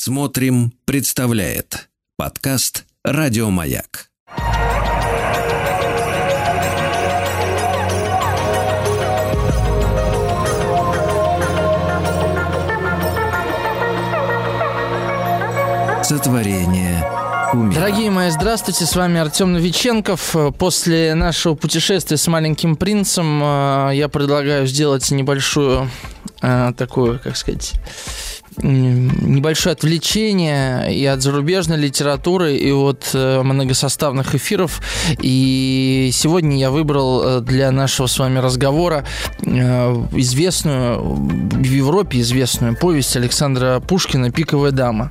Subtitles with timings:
[0.00, 4.10] Смотрим, представляет подкаст Радиомаяк.
[16.04, 17.04] Сотворение
[17.52, 17.74] умира.
[17.74, 20.36] Дорогие мои, здравствуйте, с вами Артем Новиченков.
[20.60, 25.90] После нашего путешествия с маленьким принцем э, я предлагаю сделать небольшую
[26.40, 27.74] э, такую, как сказать,
[28.62, 34.80] небольшое отвлечение и от зарубежной литературы, и от э, многосоставных эфиров.
[35.20, 39.04] И сегодня я выбрал для нашего с вами разговора
[39.42, 45.10] известную, в Европе известную повесть Александра Пушкина «Пиковая дама».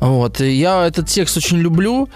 [0.00, 0.40] Вот.
[0.40, 2.08] Я этот текст очень люблю,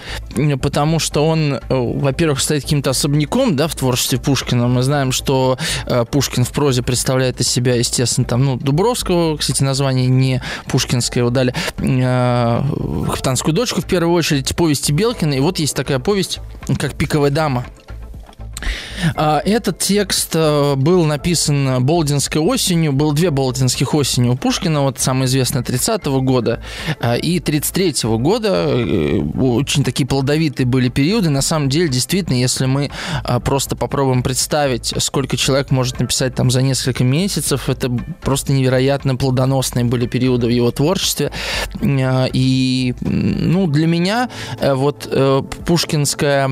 [0.60, 4.68] потому что он, э, во-первых, стоит каким-то особняком, да, в творчестве Пушкина.
[4.68, 9.62] Мы знаем, что э, Пушкин в прозе представляет из себя, естественно, там, ну, Дубровского, кстати,
[9.62, 12.62] название не пушкинское, его дали, э,
[13.10, 15.34] «Капитанскую дочку» в первую очередь, повести Белкина.
[15.34, 16.41] И вот есть такая повесть,
[16.78, 17.64] как «Пиковая дама».
[19.14, 22.92] А, этот текст э, был написан Болдинской осенью.
[22.92, 26.62] Было две Болдинских осени у Пушкина, вот самое известное 30-го года
[27.00, 28.66] а, и 33-го года.
[28.69, 31.30] Э, очень такие плодовитые были периоды.
[31.30, 32.91] На самом деле, действительно, если мы
[33.44, 39.84] просто попробуем представить, сколько человек может написать там за несколько месяцев, это просто невероятно плодоносные
[39.84, 41.32] были периоды в его творчестве.
[41.82, 44.28] И, ну, для меня
[44.60, 45.08] э, вот
[45.66, 46.50] пушкинское,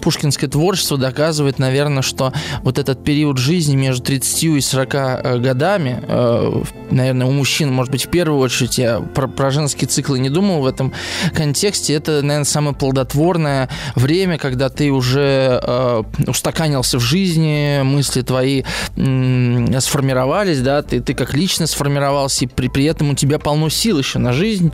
[0.00, 5.38] пушкинское творчество доказывает, наверное, наверное, что вот этот период жизни между 30 и 40 э,
[5.38, 10.18] годами, э, наверное, у мужчин, может быть, в первую очередь, я про, про женские циклы
[10.18, 10.92] не думал в этом
[11.34, 18.62] контексте, это, наверное, самое плодотворное время, когда ты уже э, устаканился в жизни, мысли твои
[18.94, 23.98] сформировались, да, ты, ты как личность сформировался, и при, при этом у тебя полно сил
[23.98, 24.72] еще на жизнь.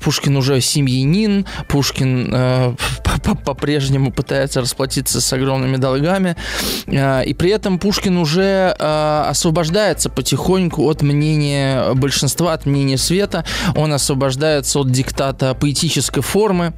[0.00, 2.76] Пушкин уже семьянин, Пушкин
[3.44, 6.36] по-прежнему пытается расплатиться с огромными долгами.
[6.88, 13.44] А, и при этом Пушкин уже а, освобождается потихоньку от мнения большинства, от мнения света.
[13.76, 16.72] Он освобождается от диктата поэтической формы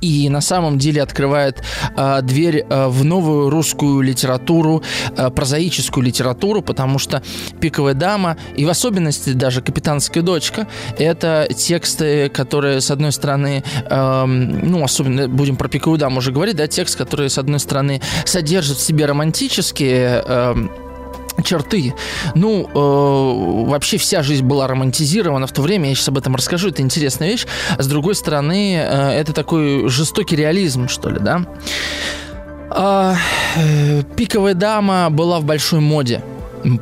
[0.00, 1.62] и на самом деле открывает
[1.96, 4.82] э, дверь э, в новую русскую литературу,
[5.16, 7.22] э, прозаическую литературу, потому что
[7.60, 10.66] «Пиковая дама» и в особенности даже «Капитанская дочка»—
[10.98, 16.56] это тексты, которые, с одной стороны, э, ну, особенно будем про «Пиковую даму» уже говорить,
[16.56, 20.68] да, текст, который, с одной стороны, содержит в себе романтические э,
[21.42, 21.94] черты.
[22.34, 26.68] Ну, э, вообще вся жизнь была романтизирована в то время, я сейчас об этом расскажу,
[26.68, 27.46] это интересная вещь.
[27.78, 31.46] С другой стороны, э, это такой жестокий реализм, что ли, да?
[32.70, 33.16] А,
[33.56, 36.22] э, пиковая дама была в большой моде.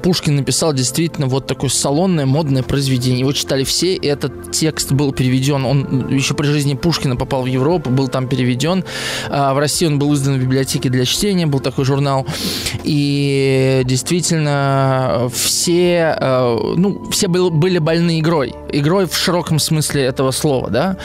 [0.03, 3.21] Пушкин написал действительно вот такое салонное, модное произведение.
[3.21, 5.65] Его читали все, и этот текст был переведен.
[5.65, 8.84] Он еще при жизни Пушкина попал в Европу, был там переведен.
[9.28, 12.27] А в России он был издан в библиотеке для чтения, был такой журнал.
[12.83, 18.55] И действительно все, э, ну, все были больны игрой.
[18.73, 20.97] Игрой в широком смысле этого слова, да.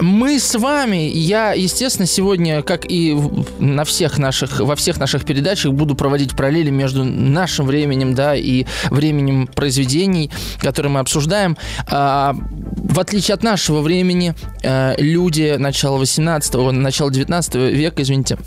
[0.00, 3.16] Мы с вами, я, естественно, сегодня, как и
[3.58, 8.34] на всех наших, во всех наших передачах, буду проводить параллели между нашим временем временем, да,
[8.36, 11.56] и временем произведений, которые мы обсуждаем.
[11.90, 12.34] А,
[12.76, 18.38] в отличие от нашего времени, а, люди начала 18-го, начала 19 века, извините,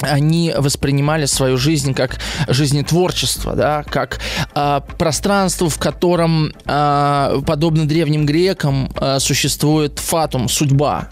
[0.00, 4.20] они воспринимали свою жизнь как жизнетворчество, да, как
[4.54, 11.08] э, пространство, в котором, э, подобно древним грекам, э, существует фатум, судьба.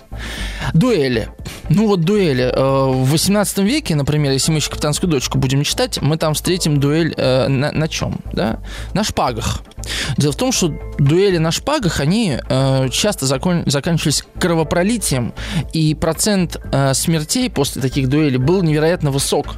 [0.73, 1.29] Дуэли.
[1.69, 2.53] Ну вот дуэли.
[2.55, 6.79] Э, в 18 веке, например, если мы еще «Капитанскую дочку» будем читать, мы там встретим
[6.79, 8.21] дуэль э, на, на чем?
[8.33, 8.61] Да?
[8.95, 9.63] На шпагах.
[10.17, 15.35] Дело в том, что дуэли на шпагах, они э, часто закон, заканчивались кровопролитием,
[15.73, 19.57] и процент э, смертей после таких дуэлей был невероятно высок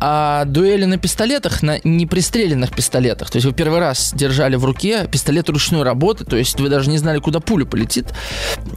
[0.00, 5.06] а дуэли на пистолетах, на непристреленных пистолетах, то есть вы первый раз держали в руке
[5.06, 8.06] пистолет ручной работы, то есть вы даже не знали, куда пуля полетит,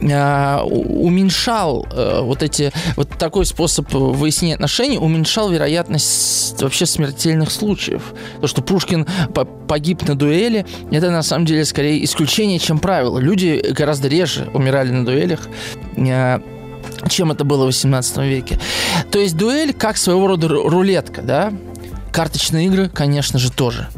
[0.02, 8.14] а, уменьшал а, вот эти, вот такой способ выяснения отношений, уменьшал вероятность вообще смертельных случаев.
[8.40, 9.06] То, что Пушкин
[9.66, 13.18] погиб на дуэли, это на самом деле скорее исключение, чем правило.
[13.18, 15.48] Люди гораздо реже умирали на дуэлях,
[15.96, 16.40] а,
[17.08, 18.58] чем это было в 18 веке.
[19.10, 21.52] То есть дуэль как своего рода рулетка, да?
[22.12, 23.88] Карточные игры, конечно же, тоже.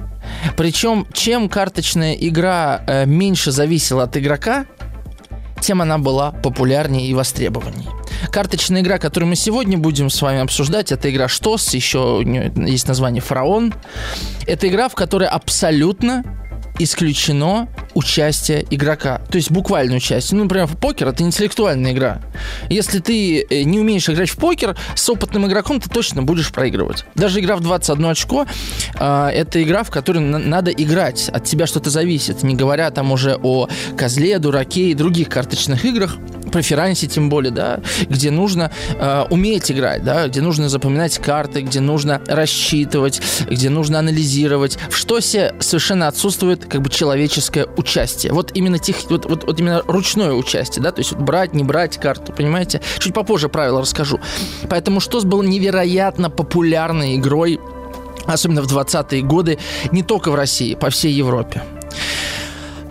[0.56, 4.66] Причем, чем карточная игра э, меньше зависела от игрока,
[5.60, 7.88] тем она была популярнее и востребованнее.
[8.30, 12.22] Карточная игра, которую мы сегодня будем с вами обсуждать, это игра Штос, еще
[12.56, 13.74] есть название Фараон.
[14.46, 16.24] Это игра, в которой абсолютно
[16.78, 19.20] исключено участие игрока.
[19.30, 20.36] То есть буквальное участие.
[20.36, 22.20] Ну, например, покер это интеллектуальная игра.
[22.68, 27.04] Если ты э, не умеешь играть в покер, с опытным игроком ты точно будешь проигрывать.
[27.14, 28.46] Даже игра в 21 очко
[28.98, 31.28] э, это игра, в которой на- надо играть.
[31.28, 32.42] От тебя что-то зависит.
[32.42, 37.80] Не говоря там уже о козле, дураке и других карточных играх преферансе тем более, да,
[38.08, 43.98] где нужно э, уметь играть, да, где нужно запоминать карты, где нужно рассчитывать, где нужно
[43.98, 44.78] анализировать.
[44.90, 48.32] В штосе совершенно отсутствует как бы человеческое участие.
[48.32, 51.64] Вот именно тех, вот, вот, вот именно ручное участие, да, то есть вот брать, не
[51.64, 52.80] брать карту, понимаете?
[52.98, 54.20] Чуть попозже правила расскажу.
[54.68, 57.60] Поэтому штос был невероятно популярной игрой
[58.26, 59.58] особенно в 20-е годы,
[59.90, 61.62] не только в России, по всей Европе.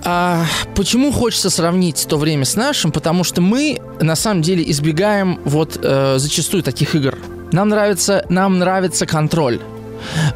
[0.04, 0.46] А
[0.76, 2.92] почему хочется сравнить то время с нашим?
[2.92, 7.18] Потому что мы на самом деле избегаем вот э, зачастую таких игр.
[7.52, 9.60] Нам нравится, нам нравится контроль.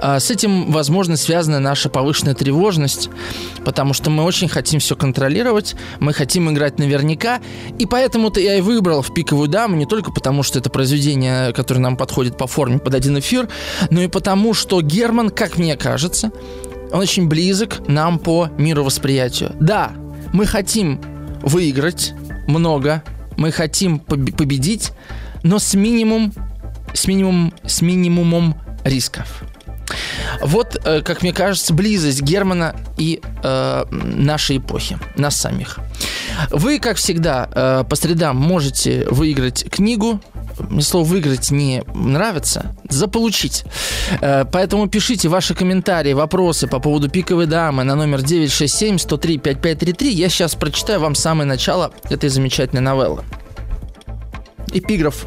[0.02, 3.10] А С этим, возможно, связана наша повышенная тревожность,
[3.66, 7.40] потому что мы очень хотим все контролировать, мы хотим играть наверняка,
[7.80, 11.80] и поэтому-то я и выбрал в «Пиковую даму» не только потому, что это произведение, которое
[11.80, 13.50] нам подходит по форме под один эфир,
[13.90, 16.32] но и потому, что Герман, как мне кажется,
[16.92, 19.56] он очень близок нам по мировосприятию.
[19.60, 19.92] Да,
[20.34, 21.02] мы хотим
[21.42, 22.14] выиграть
[22.48, 23.04] много,
[23.38, 24.92] мы хотим поб- победить,
[25.44, 26.34] но с минимум,
[26.94, 29.44] с минимум, с минимумом рисков.
[30.42, 35.80] Вот, э, как мне кажется, близость Германа и э, нашей эпохи, нас самих.
[36.50, 40.22] Вы, как всегда, э, по средам можете выиграть книгу.
[40.70, 42.76] Мне слово «выиграть» не нравится.
[42.90, 43.64] Заполучить.
[44.22, 50.10] Э, поэтому пишите ваши комментарии, вопросы по поводу «Пиковой дамы» на номер 967-103-5533.
[50.10, 53.24] Я сейчас прочитаю вам самое начало этой замечательной новеллы.
[54.74, 55.26] Эпиграф.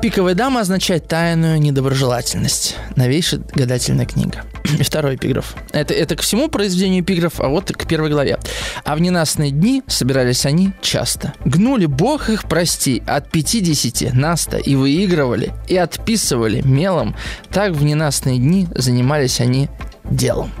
[0.00, 2.76] Пиковая дама означает тайную недоброжелательность.
[2.96, 4.44] Новейшая гадательная книга.
[4.78, 5.54] И второй эпиграф.
[5.72, 8.38] Это, это к всему произведению эпиграф, а вот к первой главе.
[8.84, 11.34] А в ненастные дни собирались они часто.
[11.44, 17.16] Гнули бог их прости от 50 наста и выигрывали, и отписывали мелом.
[17.50, 19.68] Так в ненастные дни занимались они
[20.04, 20.52] делом.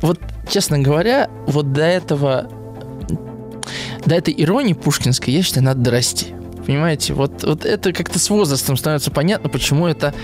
[0.00, 2.48] Вот, честно говоря, вот до этого
[4.04, 6.34] до этой иронии пушкинской, я считаю, надо дорасти.
[6.66, 10.14] Понимаете, вот, вот это как-то с возрастом становится понятно, почему это,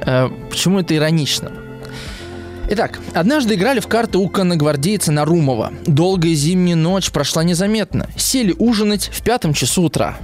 [0.00, 1.52] э, почему это иронично.
[2.70, 5.72] Итак, однажды играли в карты у конногвардейца Нарумова.
[5.86, 8.08] Долгая зимняя ночь прошла незаметно.
[8.16, 10.16] Сели ужинать в пятом часу утра.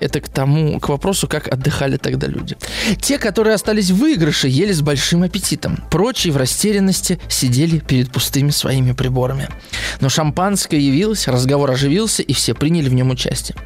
[0.00, 2.56] Это к тому, к вопросу, как отдыхали тогда люди.
[3.00, 5.78] Те, которые остались в выигрыше, ели с большим аппетитом.
[5.90, 9.48] Прочие в растерянности сидели перед пустыми своими приборами.
[10.00, 13.56] Но шампанское явилось, разговор оживился, и все приняли в нем участие.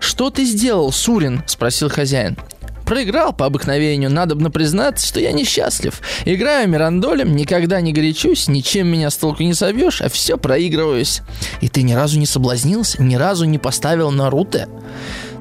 [0.00, 2.36] «Что ты сделал, Сурин?»– спросил хозяин.
[2.84, 6.00] Проиграл по обыкновению, надобно признаться, что я несчастлив.
[6.24, 11.22] Играю мирандолем, никогда не горячусь, ничем меня с толку не собьешь, а все проигрываюсь.
[11.60, 14.66] И ты ни разу не соблазнился, ни разу не поставил на руте?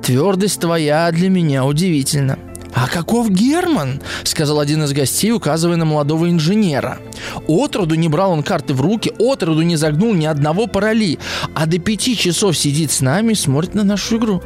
[0.03, 2.38] Твердость твоя для меня удивительна.
[2.74, 7.00] «А каков Герман?»— сказал один из гостей, указывая на молодого инженера.
[7.48, 11.19] Отроду не брал он карты в руки, отроду не загнул ни одного пароли,
[11.56, 14.44] а до пяти часов сидит с нами и смотрит на нашу игру.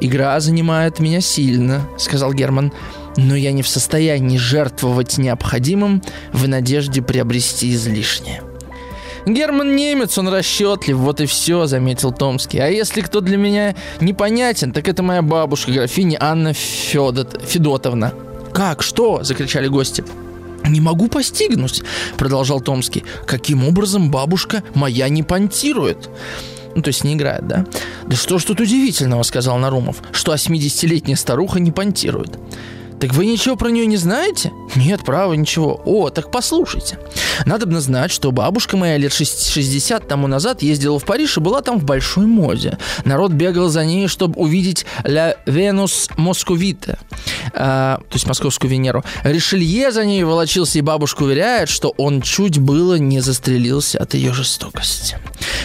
[0.00, 2.72] «Игра занимает меня сильно»,— сказал Герман,
[3.16, 6.02] «но я не в состоянии жертвовать необходимым
[6.32, 8.42] в надежде приобрести излишнее».
[9.26, 12.58] Герман немец, он расчетлив, вот и все, заметил Томский.
[12.58, 18.14] А если кто для меня непонятен, так это моя бабушка, графиня Анна Федот, Федотовна.
[18.52, 18.82] Как?
[18.82, 19.22] Что?
[19.22, 20.04] закричали гости.
[20.64, 21.82] «Не могу постигнуть»,—
[22.16, 23.04] продолжал Томский.
[23.26, 26.08] «Каким образом бабушка моя не понтирует?»
[26.74, 27.66] Ну, то есть не играет, да?
[28.06, 32.38] «Да что ж тут удивительного»,— сказал Нарумов, «что 80-летняя старуха не понтирует».
[33.02, 34.52] Так вы ничего про нее не знаете?
[34.76, 35.82] Нет, право, ничего.
[35.84, 37.00] О, так послушайте.
[37.46, 41.80] Надо знать, что бабушка моя лет 60 тому назад ездила в Париж и была там
[41.80, 42.78] в большой моде.
[43.04, 46.96] Народ бегал за ней, чтобы увидеть Ля Венус Московита,
[47.54, 49.02] а, то есть московскую Венеру.
[49.24, 54.32] Ришелье за ней волочился, и бабушка уверяет, что он чуть было не застрелился от ее
[54.32, 55.18] жестокости.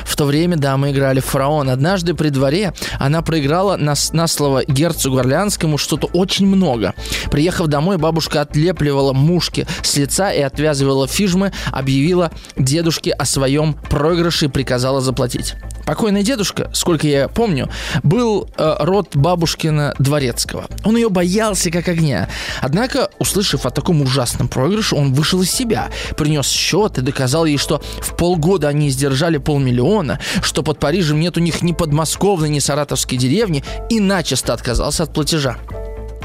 [0.05, 1.69] В то время дамы играли в фараон.
[1.69, 6.95] Однажды при дворе она проиграла на, на слово герцогу Орлеанскому что-то очень много.
[7.31, 14.45] Приехав домой, бабушка отлепливала мушки с лица и отвязывала фижмы, объявила дедушке о своем проигрыше
[14.45, 15.55] и приказала заплатить.
[15.87, 17.69] Покойный дедушка, сколько я помню,
[18.03, 20.65] был э, род бабушкина Дворецкого.
[20.83, 22.27] Он ее боялся как огня.
[22.61, 27.57] Однако, услышав о таком ужасном проигрыше, он вышел из себя, принес счет и доказал ей,
[27.57, 32.59] что в полгода они сдержали полмиллиона, что под Парижем нет у них ни подмосковной, ни
[32.59, 35.57] саратовской деревни, и начисто отказался от платежа.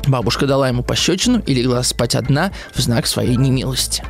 [0.07, 4.05] Бабушка дала ему пощечину и легла спать одна в знак своей немилости.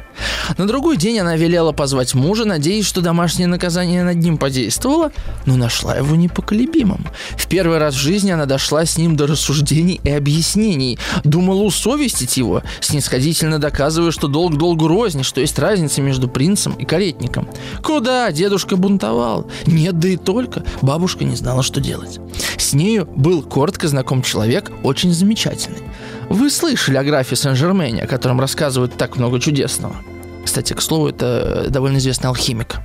[0.59, 5.13] На другой день она велела позвать мужа, надеясь, что домашнее наказание над ним подействовало,
[5.47, 7.07] но нашла его непоколебимым.
[7.37, 12.37] В первый раз в жизни она дошла с ним до рассуждений и объяснений, думала усовестить
[12.37, 17.49] его, снисходительно доказывая, что долг долгу розни, что есть разница между принцем и каретником.
[17.83, 18.31] Куда?
[18.33, 19.47] Дедушка бунтовал.
[19.67, 20.65] Нет, да и только.
[20.83, 22.21] Бабушка не знала, что делать.
[22.57, 25.83] С нею был коротко знаком человек, очень замечательный.
[26.29, 29.97] Вы слышали о графе Сен-Жермене, о котором рассказывают так много чудесного.
[30.45, 32.77] Кстати, к слову, это довольно известный алхимик.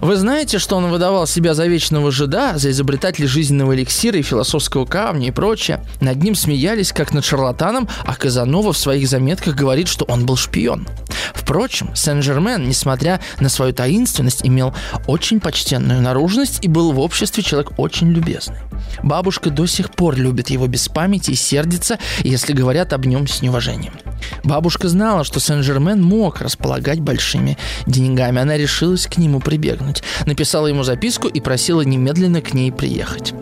[0.00, 4.86] Вы знаете, что он выдавал себя за вечного жида, за изобретателя жизненного эликсира и философского
[4.86, 5.84] камня и прочее.
[6.00, 10.36] Над ним смеялись, как над шарлатаном, а Казанова в своих заметках говорит, что он был
[10.36, 10.86] шпион.
[11.34, 14.74] Впрочем, Сен-Жермен, несмотря на свою таинственность, имел
[15.06, 18.58] очень почтенную наружность и был в обществе человек очень любезный.
[19.02, 23.42] Бабушка до сих пор любит его без памяти и сердится, если говорят об нем с
[23.42, 23.94] неуважением.
[24.42, 28.40] Бабушка знала, что Сен-Жермен мог располагать большими деньгами.
[28.40, 30.02] Она решилась к нему прибегнуть.
[30.26, 33.34] Написала ему записку и просила немедленно к ней приехать.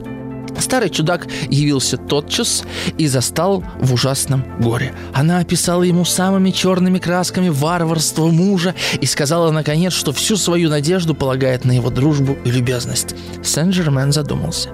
[0.59, 2.65] Старый чудак явился тотчас
[2.99, 4.95] и застал в ужасном горе.
[5.13, 11.15] Она описала ему самыми черными красками варварство мужа и сказала, наконец, что всю свою надежду
[11.15, 13.15] полагает на его дружбу и любезность.
[13.43, 14.71] Сен-Жермен задумался.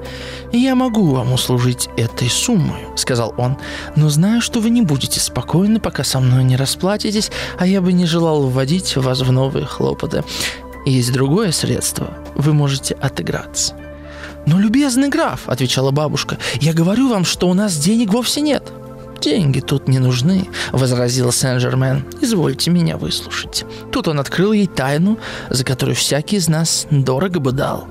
[0.53, 3.59] «Я могу вам услужить этой суммой»,— сказал он,
[3.97, 7.93] «но знаю, что вы не будете спокойны, пока со мной не расплатитесь, а я бы
[7.93, 10.25] не желал вводить вас в новые хлопоты.
[10.87, 12.15] Есть другое средство.
[12.35, 13.75] Вы можете отыграться».
[14.49, 18.73] «Но, любезный граф»,— отвечала бабушка,— «я говорю вам, что у нас денег вовсе нет».
[19.21, 22.07] «Деньги тут не нужны»,— возразил Сен-Жермен.
[22.23, 23.67] «Извольте меня выслушать».
[23.93, 25.19] Тут он открыл ей тайну,
[25.51, 27.89] за которую всякий из нас дорого бы дал.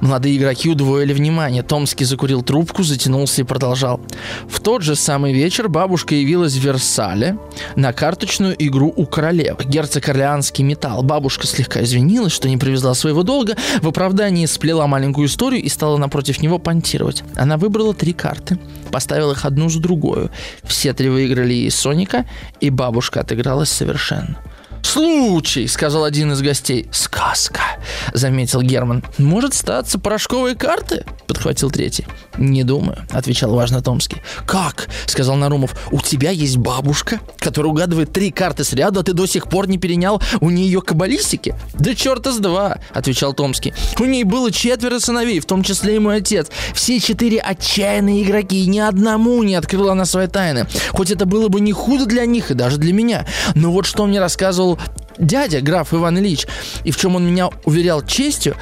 [0.00, 1.62] Молодые игроки удвоили внимание.
[1.62, 4.00] Томский закурил трубку, затянулся и продолжал.
[4.48, 7.36] В тот же самый вечер бабушка явилась в Версале
[7.76, 9.64] на карточную игру у королевы.
[9.64, 11.02] Герцог Орлеанский металл.
[11.02, 13.56] Бабушка слегка извинилась, что не привезла своего долга.
[13.82, 17.22] В оправдании сплела маленькую историю и стала напротив него понтировать.
[17.36, 18.58] Она выбрала три карты,
[18.90, 20.30] поставила их одну за другую.
[20.64, 22.24] Все три выиграли ей Соника,
[22.60, 24.38] и бабушка отыгралась совершенно.
[24.82, 26.88] «Случай!»— сказал один из гостей.
[26.92, 27.60] «Сказка!»—
[28.14, 29.04] заметил Герман.
[29.18, 32.06] «Может статься порошковые карты?»— подхватил третий.
[32.38, 34.22] «Не думаю»,— отвечал важно Томский.
[34.46, 35.76] «Как?»— сказал Нарумов.
[35.92, 39.78] «У тебя есть бабушка, которая угадывает три карты с а ты до сих пор не
[39.78, 43.74] перенял у нее каббалистики?» «Да черта с два!»— отвечал Томский.
[43.98, 46.48] «У ней было четверо сыновей, в том числе и мой отец.
[46.74, 50.66] Все четыре отчаянные игроки, и ни одному не открыла она свои тайны.
[50.90, 53.26] Хоть это было бы не худо для них и даже для меня.
[53.54, 54.69] Но вот что мне рассказывал
[55.18, 56.46] дядя, граф Иван Ильич,
[56.84, 58.56] и в чем он меня уверял честью,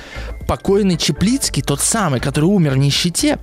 [0.46, 3.38] покойный Чеплицкий, тот самый, который умер в нищете,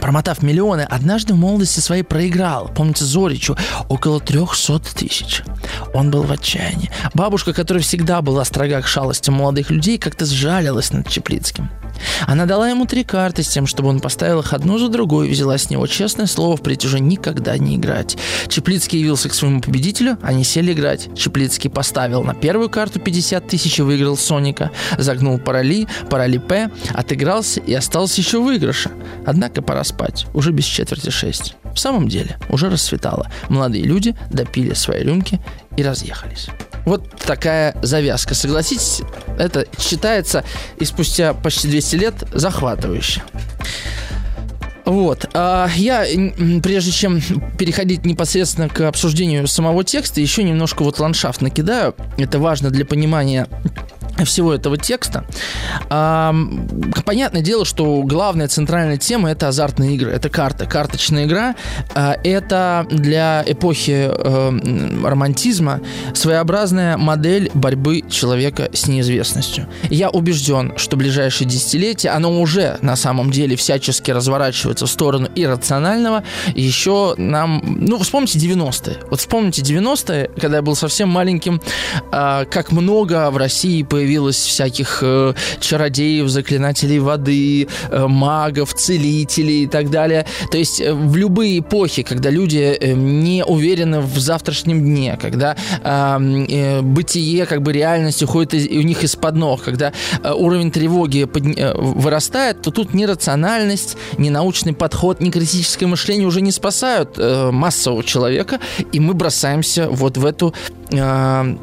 [0.00, 3.56] промотав миллионы, однажды в молодости своей проиграл, помните, Зоричу,
[3.88, 5.42] около 300 тысяч.
[5.94, 6.90] Он был в отчаянии.
[7.14, 11.70] Бабушка, которая всегда была строга к шалостям молодых людей, как-то сжалилась над Чеплицким.
[12.26, 15.30] Она дала ему три карты с тем, чтобы он поставил их одну за другой и
[15.30, 18.16] взяла с него честное слово впредь уже никогда не играть.
[18.48, 21.08] Чеплицкий явился к своему победителю, они сели играть.
[21.16, 24.70] Чеплицкий поставил на первую карту 50 тысяч и выиграл Соника.
[24.96, 28.90] Загнул парали, парали П, отыгрался и остался еще выигрыша.
[29.26, 31.56] Однако пора спать, уже без четверти шесть.
[31.78, 33.30] В самом деле, уже расцветало.
[33.48, 35.40] Молодые люди допили свои рюмки
[35.76, 36.48] и разъехались.
[36.84, 38.34] Вот такая завязка.
[38.34, 39.02] Согласитесь,
[39.38, 40.42] это считается
[40.80, 43.22] и спустя почти 200 лет захватывающе.
[44.86, 45.30] Вот.
[45.34, 46.04] А я,
[46.64, 47.20] прежде чем
[47.56, 51.94] переходить непосредственно к обсуждению самого текста, еще немножко вот ландшафт накидаю.
[52.16, 53.46] Это важно для понимания
[54.24, 55.24] всего этого текста.
[55.90, 56.34] А,
[57.04, 61.54] понятное дело, что главная центральная тема это азартные игры, это карта, карточная игра.
[61.94, 64.50] А, это для эпохи а,
[65.04, 65.80] романтизма
[66.14, 69.66] своеобразная модель борьбы человека с неизвестностью.
[69.90, 76.24] Я убежден, что ближайшие десятилетия оно уже на самом деле всячески разворачивается в сторону иррационального.
[76.54, 78.98] Еще нам, ну, вспомните 90-е.
[79.10, 81.60] Вот вспомните 90-е, когда я был совсем маленьким,
[82.10, 89.64] а, как много в России появилось появилось всяких э, чародеев, заклинателей воды, э, магов, целителей
[89.64, 90.24] и так далее.
[90.50, 95.56] То есть э, в любые эпохи, когда люди э, не уверены в завтрашнем дне, когда
[95.82, 100.70] э, э, бытие, как бы реальность уходит из, у них из-под ног, когда э, уровень
[100.70, 106.40] тревоги под, э, вырастает, то тут ни рациональность, ни научный подход, ни критическое мышление уже
[106.40, 108.58] не спасают э, массового человека,
[108.90, 110.54] и мы бросаемся вот в эту
[110.92, 111.56] э,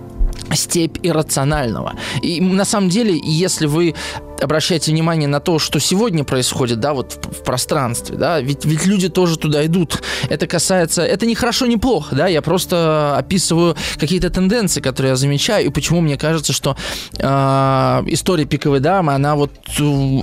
[0.53, 1.93] степь иррационального.
[2.21, 3.95] И на самом деле, если вы
[4.41, 8.85] обращайте внимание на то, что сегодня происходит, да, вот в, в пространстве, да, ведь, ведь
[8.85, 10.01] люди тоже туда идут.
[10.29, 15.15] Это касается, это не хорошо, не плохо, да, я просто описываю какие-то тенденции, которые я
[15.15, 16.75] замечаю, и почему мне кажется, что
[17.17, 17.23] э,
[18.07, 19.51] история пиковой дамы, она вот,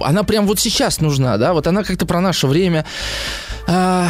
[0.05, 2.85] она прям вот сейчас нужна, да, вот она как-то про наше время.
[3.67, 4.09] Э,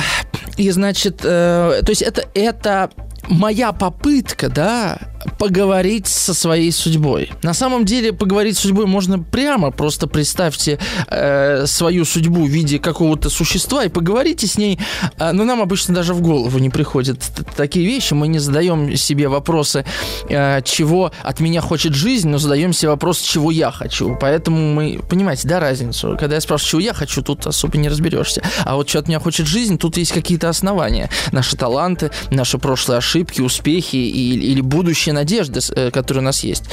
[0.57, 2.91] и значит, э, то есть это, это
[3.29, 4.99] моя попытка, да,
[5.39, 7.31] поговорить со своей судьбой.
[7.43, 12.79] На самом деле поговорить с судьбой можно прямо, просто представьте э, свою судьбу в виде
[12.79, 14.79] какого-то существа и поговорите с ней.
[15.19, 17.19] Э, но нам обычно даже в голову не приходят
[17.57, 18.15] такие вещи.
[18.15, 19.85] Мы не задаем себе вопросы,
[20.29, 24.17] э, чего от меня хочет жизнь, но задаем себе вопрос, чего я хочу.
[24.21, 26.17] Поэтому мы, понимаете, да, разницу?
[26.19, 28.43] Когда я спрашиваю, чего я хочу, тут особо не разберешься.
[28.65, 31.11] А вот что от меня хочет жизнь, тут есть какие-то основания.
[31.33, 36.45] Наши таланты, наши прошлые ошибки, успехи и, или будущее общей надежды, э, которая у нас
[36.45, 36.65] есть.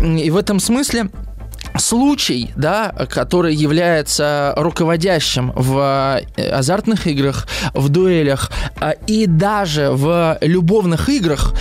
[0.00, 1.10] И в этом смысле
[1.78, 10.38] случай, да, который является руководящим в э, азартных играх, в дуэлях а, и даже в
[10.40, 11.54] любовных играх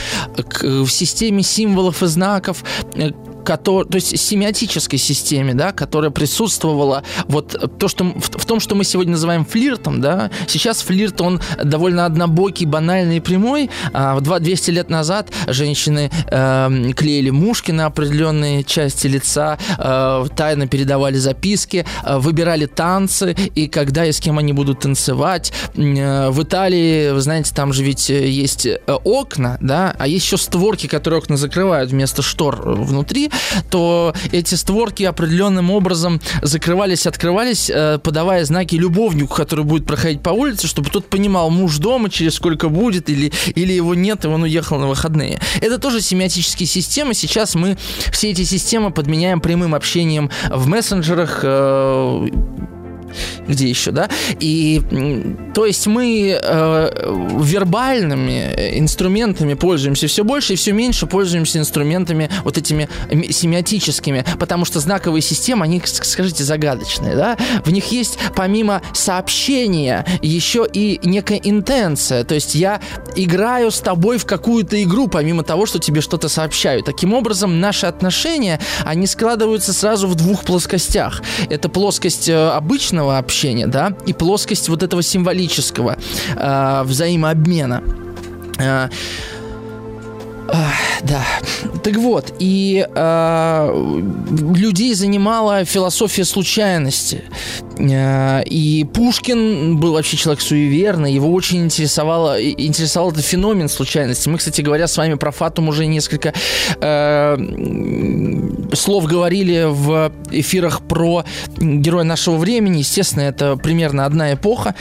[0.62, 2.64] в системе символов и знаков,
[2.96, 3.12] э,
[3.44, 7.04] который, то есть семиотической системе, да, которая присутствовала.
[7.28, 11.42] Вот то, что в, в том, что мы сегодня называем флиртом, да, сейчас флирт, он
[11.64, 18.64] довольно однобокий, банальный и прямой, а 200 лет назад женщины э, клеили мушки на определенные
[18.64, 24.54] части лица, э, тайно передавали записки, э, выбирали танцы, и когда и с кем они
[24.54, 25.52] будут танцевать.
[25.76, 30.38] Э, в Италии, вы знаете, там же ведь есть э, окна, да, а есть еще
[30.38, 33.32] створки, которые окна закрывают вместо штор внутри,
[33.70, 40.30] то эти створки определенным образом закрывались, открывались, э, подавая знаки любовнику, который будет проходить по
[40.30, 44.44] улице, чтобы тот понимал, муж дома, через сколько будет, или, или его нет, и он
[44.44, 45.40] уехал на выходные.
[45.62, 47.14] Это тоже семиотические системы.
[47.14, 47.78] Сейчас мы
[48.12, 52.28] все эти системы подменяем прямым общением в мессенджерах, э,
[53.48, 54.10] где еще, да?
[54.40, 54.82] И
[55.54, 62.58] то есть мы э, вербальными инструментами пользуемся все больше и все меньше пользуемся инструментами вот
[62.58, 62.90] этими
[63.32, 67.38] семиотическими, потому что знаковые системы, они, скажите, загадочные, да?
[67.64, 72.82] В них есть помимо сообщения еще и некая интенция, то есть я
[73.16, 76.84] играю с тобой в какую-то игру, помимо того, что тебе что-то сообщаю.
[76.84, 81.22] Таким образом, наши отношения, они складываются сразу в двух плоскостях.
[81.50, 85.98] Это плоскость э, обычного общения, общения, да, и плоскость вот этого символического
[86.36, 87.84] э, взаимообмена.
[88.60, 88.90] Э,
[91.04, 91.24] да.
[91.84, 94.02] Так вот, и э,
[94.56, 97.24] людей занимала философия случайности.
[97.78, 104.30] Э, и Пушкин был вообще человек суеверный, его очень интересовало, интересовал этот феномен случайности.
[104.30, 106.34] Мы, кстати говоря, с вами про Фатум уже несколько
[106.80, 107.38] э,
[108.74, 111.26] слов говорили в эфирах про
[111.58, 112.80] героя нашего времени.
[112.80, 114.76] Естественно, это примерно одна эпоха.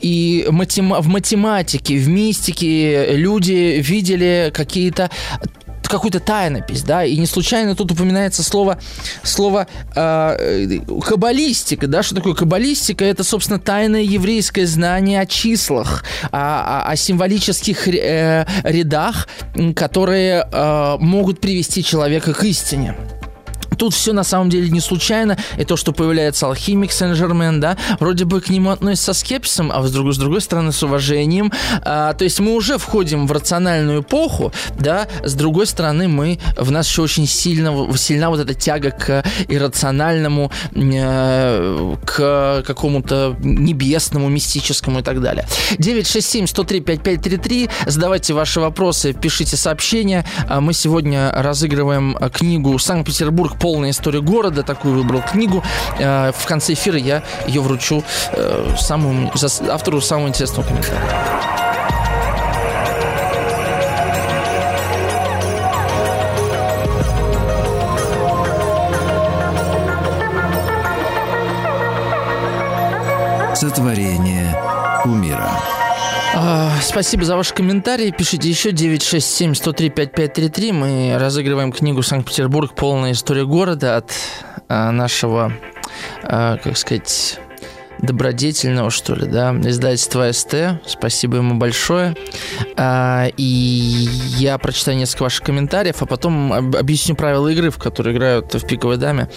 [0.00, 0.92] И матем...
[0.92, 5.03] в математике, в мистике люди видели какие-то
[5.88, 8.78] какую-то тайнопись, да, и не случайно тут упоминается слово,
[9.22, 13.04] слово э, каббалистика, да, что такое каббалистика?
[13.04, 19.28] Это, собственно, тайное еврейское знание о числах, о, о, о символических э, рядах,
[19.76, 22.96] которые э, могут привести человека к истине.
[23.76, 28.24] Тут все на самом деле не случайно, и то, что появляется алхимик Сен-Жермен, да, вроде
[28.24, 31.52] бы к нему относятся со скепсисом, а с другой, с другой стороны с уважением.
[31.82, 36.70] А, то есть мы уже входим в рациональную эпоху, да, с другой стороны мы, в
[36.70, 45.00] нас еще очень сильно, сильна вот эта тяга к иррациональному, э, к какому-то небесному, мистическому
[45.00, 45.46] и так далее.
[45.78, 50.24] 967-103-5533, задавайте ваши вопросы, пишите сообщения.
[50.48, 55.64] А мы сегодня разыгрываем книгу «Санкт-Петербург полная история города, такую выбрал книгу.
[55.98, 59.32] Э, в конце эфира я ее вручу э, самому,
[59.70, 61.00] автору самого интересного комментария.
[73.54, 74.54] Сотворение
[75.06, 75.53] умира.
[76.36, 78.10] А, спасибо за ваши комментарии.
[78.10, 80.72] Пишите еще 967-103-5533.
[80.72, 82.74] Мы разыгрываем книгу «Санкт-Петербург.
[82.74, 84.12] Полная история города» от
[84.68, 85.52] а, нашего,
[86.24, 87.38] а, как сказать,
[88.04, 90.54] добродетельного, что ли, да, издательства СТ.
[90.86, 92.16] Спасибо ему большое.
[92.76, 98.54] А, и я прочитаю несколько ваших комментариев, а потом объясню правила игры, в которые играют
[98.54, 99.28] в пиковой даме.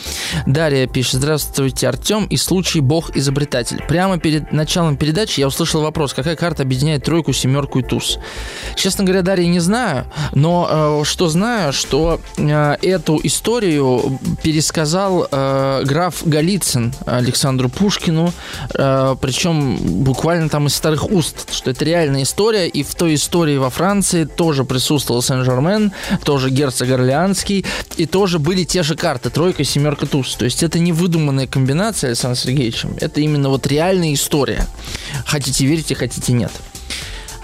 [0.46, 1.16] Дарья пишет.
[1.16, 2.26] Здравствуйте, Артем.
[2.26, 3.84] И случай бог-изобретатель.
[3.88, 8.20] Прямо перед началом передачи я услышал вопрос, какая карта объединяет тройку, семерку и туз.
[8.76, 15.84] Честно говоря, Дарья, не знаю, но э, что знаю, что э, эту историю пересказал э,
[15.86, 18.34] граф Голицын Александру Пушкину,
[18.70, 23.70] причем буквально там из старых уст, что это реальная история, и в той истории во
[23.70, 25.92] Франции тоже присутствовал Сен-Жермен,
[26.24, 27.66] тоже герцог Орлеанский,
[27.98, 30.36] и тоже были те же карты, тройка, семерка, туз.
[30.36, 34.66] То есть это не выдуманная комбинация Александром Сергеевичем, это именно вот реальная история.
[35.26, 36.52] Хотите верите, хотите нет.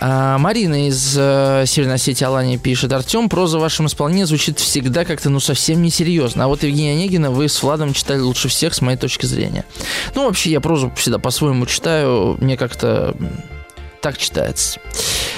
[0.05, 2.91] А, Марина из э, Северной Осетии Алания пишет.
[2.91, 6.43] Артем, проза в вашем исполнении звучит всегда как-то, ну, совсем несерьезно.
[6.43, 9.63] А вот Евгения Онегина вы с Владом читали лучше всех, с моей точки зрения.
[10.13, 12.35] Ну, вообще, я прозу всегда по-своему читаю.
[12.41, 13.15] Мне как-то
[14.01, 14.81] так читается.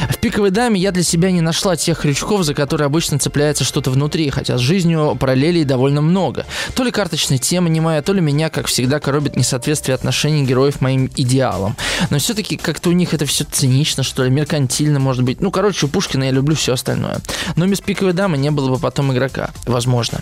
[0.10, 3.92] В «Пиковой даме» я для себя не нашла тех крючков, за которые обычно цепляется что-то
[3.92, 6.46] внутри, хотя с жизнью параллелей довольно много.
[6.76, 10.82] То ли карточная тема не моя, то ли меня, как всегда, коробит несоответствие отношений героев
[10.82, 11.76] моим идеалам.
[12.10, 15.42] Но все-таки как-то у них это все цинично, что ли, меркантильно, может быть.
[15.42, 17.20] Ну, короче, у Пушкина я люблю все остальное.
[17.56, 19.52] Но без «Пиковой дамы» не было бы потом игрока.
[19.66, 20.20] Возможно.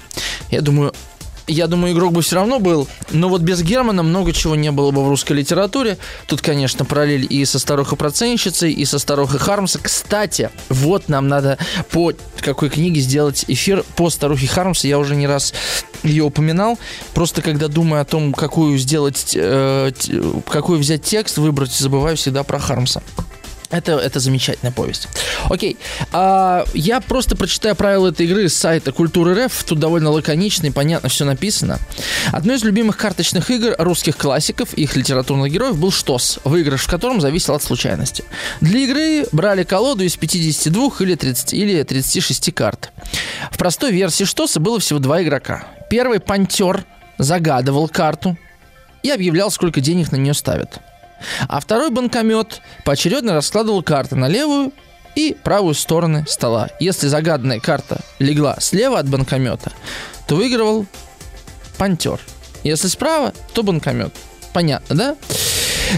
[0.52, 0.94] Я думаю,
[1.48, 2.88] я думаю, игрок бы все равно был.
[3.12, 5.98] Но вот без Германа много чего не было бы в русской литературе.
[6.28, 9.80] Тут, конечно, параллель и со старухой-проценщицей, и со старухой Хармса.
[9.82, 11.58] Кстати, вот нам надо
[11.92, 14.88] по какой книге сделать эфир по старухе Хармса.
[14.88, 15.54] Я уже не раз
[16.04, 16.80] ее упоминал.
[17.14, 19.92] Просто когда думаю о том, какую сделать, э,
[20.50, 23.02] какой взять текст, выбрать, забываю всегда про Хармса.
[23.74, 25.08] Это, это замечательная повесть.
[25.50, 25.78] Окей.
[26.12, 29.64] А, я просто прочитаю правила этой игры с сайта Культуры РФ.
[29.64, 31.80] Тут довольно лаконично и понятно все написано.
[32.32, 36.88] Одной из любимых карточных игр русских классиков и их литературных героев был ШТОС, выигрыш в
[36.88, 38.24] котором зависел от случайности.
[38.62, 42.92] Для игры брали колоду из 52 или, 30, или 36 карт.
[43.52, 45.64] В простой версии ШТОСа было всего два игрока.
[45.90, 46.86] Первый пантер
[47.18, 48.38] загадывал карту
[49.02, 50.80] и объявлял, сколько денег на нее ставят.
[51.48, 54.72] А второй банкомет поочередно раскладывал карты на левую
[55.16, 56.70] и правую стороны стола.
[56.80, 59.72] Если загаданная карта легла слева от банкомета,
[60.28, 60.86] то выигрывал
[61.78, 62.20] пантер.
[62.64, 64.14] Если справа, то банкомет.
[64.54, 65.16] Понятно, да?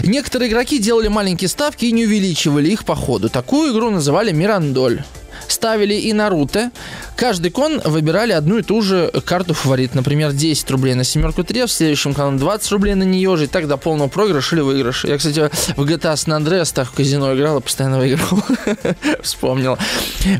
[0.02, 3.28] Некоторые игроки делали маленькие ставки и не увеличивали их по ходу.
[3.28, 5.02] Такую игру называли Мирандоль
[5.52, 6.70] ставили и Наруто.
[7.16, 9.94] Каждый кон выбирали одну и ту же карту фаворит.
[9.94, 13.46] Например, 10 рублей на семерку 3, в следующем кону 20 рублей на нее же, и
[13.46, 15.08] так до полного проигрыша или выигрыша.
[15.08, 18.42] Я, кстати, в GTA San Andreas так в казино играл и постоянно выигрывал.
[19.22, 19.78] Вспомнил.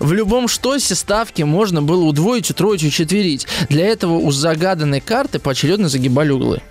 [0.00, 3.46] В любом штосе ставки можно было удвоить, утроить, учетверить.
[3.68, 6.62] Для этого у загаданной карты поочередно загибали углы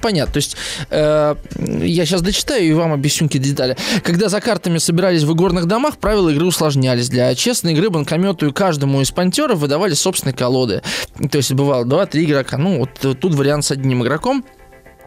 [0.00, 0.32] понятно.
[0.32, 0.56] То есть
[0.90, 3.76] э, я сейчас дочитаю и вам объясню какие детали.
[4.02, 7.08] Когда за картами собирались в игорных домах, правила игры усложнялись.
[7.08, 10.82] Для честной игры банкомету и каждому из пантеров выдавали собственные колоды.
[11.30, 12.58] То есть бывало 2-3 игрока.
[12.58, 14.44] Ну, вот тут вариант с одним игроком.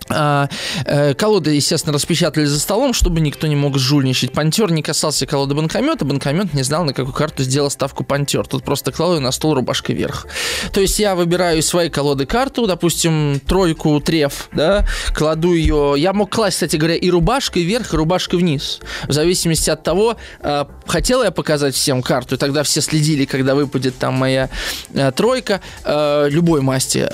[0.09, 0.49] А,
[0.85, 4.31] э, колоды, естественно, распечатали за столом, чтобы никто не мог жульничать.
[4.31, 8.47] Пантер не касался колоды банкомета, банкомет не знал, на какую карту сделал ставку пантер.
[8.47, 10.25] Тут просто клал ее на стол рубашкой вверх.
[10.73, 15.93] То есть я выбираю из своей колоды карту, допустим, тройку треф, да, кладу ее...
[15.97, 18.79] Я мог класть, кстати говоря, и рубашкой вверх, и рубашкой вниз.
[19.07, 23.53] В зависимости от того, э, хотела я показать всем карту, и тогда все следили, когда
[23.53, 24.49] выпадет там моя
[24.93, 27.07] э, тройка любой масти.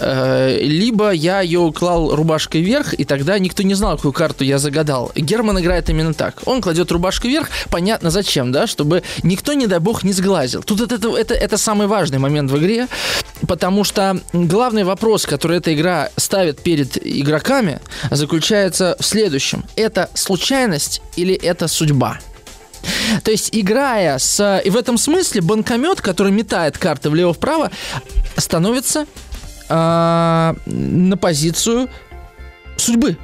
[0.62, 4.58] Либо я ее клал рубашкой вверх, вверх, и тогда никто не знал, какую карту я
[4.58, 5.12] загадал.
[5.16, 6.42] Герман играет именно так.
[6.46, 10.64] Он кладет рубашку вверх, понятно зачем, да, чтобы никто, не дай бог, не сглазил.
[10.64, 12.88] Тут это, это, это, это самый важный момент в игре,
[13.48, 17.80] потому что главный вопрос, который эта игра ставит перед игроками,
[18.12, 19.64] заключается в следующем.
[19.76, 22.20] Это случайность или это судьба?
[23.24, 24.62] То есть, играя с...
[24.64, 27.72] И в этом смысле банкомет, который метает карты влево-вправо,
[28.38, 29.08] становится
[29.70, 31.90] э, на позицию
[32.78, 33.18] судьбы.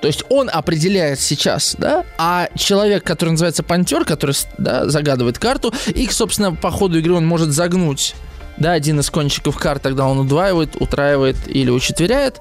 [0.00, 5.72] То есть он определяет сейчас, да, а человек, который называется пантер, который да, загадывает карту,
[5.86, 8.14] и, собственно, по ходу игры он может загнуть
[8.58, 12.40] да, один из кончиков карт, тогда он удваивает, утраивает или учетверяет.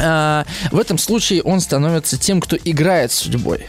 [0.00, 3.66] А, в этом случае он становится тем, кто играет судьбой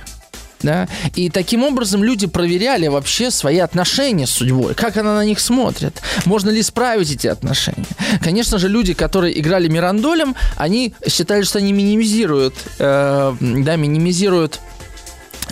[0.62, 5.40] да, и таким образом люди проверяли вообще свои отношения с судьбой, как она на них
[5.40, 7.86] смотрит, можно ли исправить эти отношения.
[8.24, 14.60] Конечно же, люди, которые играли Мирандолем, они считали, что они минимизируют, э, да, минимизируют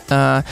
[0.10, 0.44] а,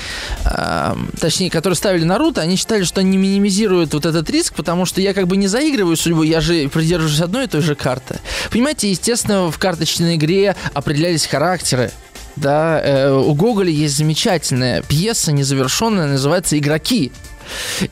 [0.43, 4.99] а, точнее, которые ставили Наруто, они считали, что они минимизируют вот этот риск, потому что
[4.99, 8.19] я как бы не заигрываю судьбу, я же придерживаюсь одной и той же карты.
[8.51, 11.91] Понимаете, естественно, в карточной игре определялись характеры
[12.35, 17.11] да, э, у Гоголя есть замечательная пьеса, незавершенная, называется «Игроки».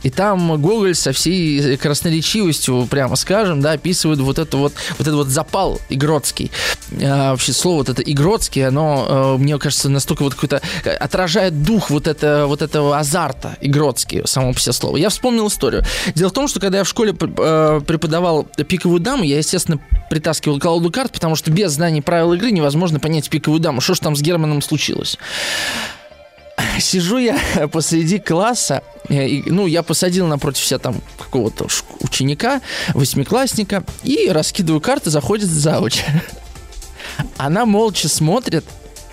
[0.03, 5.15] И там Гоголь со всей красноречивостью, прямо скажем, да, описывает вот это вот, вот этот
[5.15, 6.51] вот запал игротский.
[7.01, 10.61] А, вообще слово вот это игротский, оно, а, мне кажется, настолько вот какой-то
[10.99, 14.97] отражает дух вот, это, вот этого азарта игротский, само по себе слово.
[14.97, 15.83] Я вспомнил историю.
[16.15, 20.59] Дело в том, что когда я в школе а, преподавал пиковую даму, я, естественно, притаскивал
[20.59, 23.81] колоду карт, потому что без знаний правил игры невозможно понять пиковую даму.
[23.81, 25.17] Что ж там с Германом случилось?
[26.79, 27.37] Сижу я
[27.71, 31.67] посреди класса, э, и, ну, я посадил напротив себя там какого-то
[31.99, 32.61] ученика,
[32.93, 36.03] восьмиклассника, и раскидываю карты, заходит зауч.
[37.37, 38.65] Она молча смотрит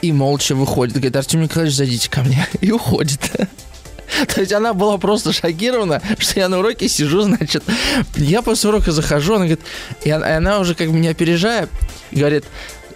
[0.02, 0.94] и молча выходит.
[0.94, 2.46] Говорит, Артем Николаевич, зайдите ко мне.
[2.60, 3.20] И уходит.
[4.34, 7.62] То есть она была просто шокирована, что я на уроке сижу, значит.
[8.16, 9.60] Я после урока захожу, она говорит,
[10.02, 11.68] и она, и она уже как меня опережая,
[12.10, 12.44] говорит,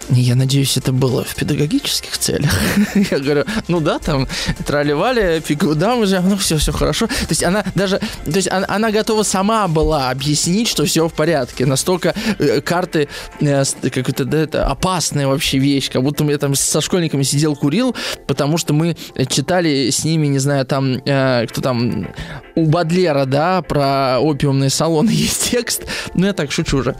[0.09, 2.51] я надеюсь, это было в педагогических целях.
[3.11, 4.27] Я говорю, ну да, там
[4.65, 7.07] тролливали, фигуда уже, ну все, все хорошо.
[7.07, 11.13] То есть она даже, то есть она, она готова сама была объяснить, что все в
[11.13, 11.65] порядке.
[11.65, 13.07] Настолько э, карты
[13.41, 17.55] э, как это, да, это опасная вообще вещь, как будто я там со школьниками сидел,
[17.55, 17.95] курил,
[18.27, 18.95] потому что мы
[19.27, 22.09] читали с ними, не знаю, там, э, кто там,
[22.55, 25.85] у Бадлера, да, про опиумные салоны есть текст.
[26.13, 26.95] Ну, я так шучу уже.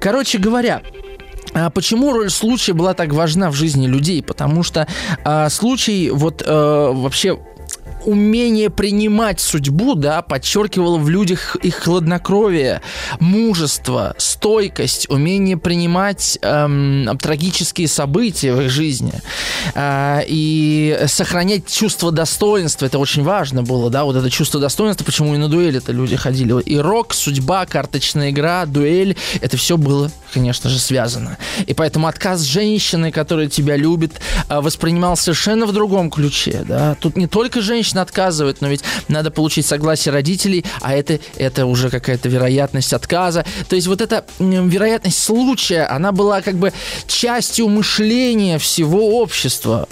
[0.00, 0.82] Короче говоря,
[1.70, 4.22] почему роль случая была так важна в жизни людей?
[4.22, 4.86] Потому что
[5.24, 7.38] а, случай вот а, вообще
[8.08, 12.80] умение принимать судьбу, да, подчеркивало в людях их хладнокровие,
[13.20, 19.12] мужество, стойкость, умение принимать эм, трагические события в их жизни
[19.74, 22.86] э, и сохранять чувство достоинства.
[22.86, 26.16] Это очень важно было, да, вот это чувство достоинства, почему и на дуэли это люди
[26.16, 26.62] ходили.
[26.62, 31.36] И рок, судьба, карточная игра, дуэль, это все было, конечно же, связано.
[31.66, 34.14] И поэтому отказ женщины, которая тебя любит,
[34.48, 36.96] э, воспринимал совершенно в другом ключе, да.
[36.98, 41.66] Тут не только женщина женщина отказывает, но ведь надо получить согласие родителей, а это, это
[41.66, 43.44] уже какая-то вероятность отказа.
[43.68, 46.72] То есть вот эта вероятность случая, она была как бы
[47.06, 49.88] частью мышления всего общества.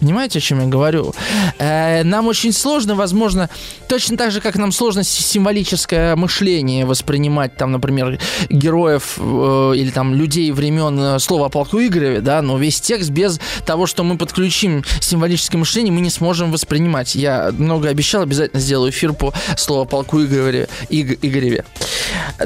[0.00, 1.12] Понимаете, о чем я говорю?
[1.58, 3.50] Э, нам очень сложно, возможно,
[3.86, 10.14] точно так же, как нам сложно символическое мышление воспринимать, там, например, героев э, или там
[10.14, 14.16] людей времен э, слова о полку Игореве, да, но весь текст без того, что мы
[14.16, 17.14] подключим символическое мышление, мы не сможем воспринимать.
[17.14, 20.68] Я много обещал, обязательно сделаю эфир по слову о полку Игореве.
[20.88, 21.64] Игореве.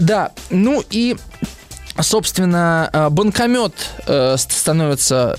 [0.00, 1.16] Да, ну и
[2.02, 3.72] собственно, э, банкомет
[4.06, 5.36] э, становится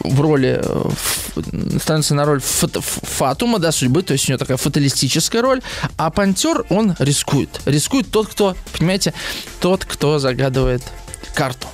[0.00, 4.56] в роли, э, становится на роль фат, фатума, да, судьбы, то есть у него такая
[4.56, 5.62] фаталистическая роль,
[5.96, 7.60] а пантер, он рискует.
[7.64, 9.14] Рискует тот, кто, понимаете,
[9.60, 10.82] тот, кто загадывает
[11.34, 11.68] карту.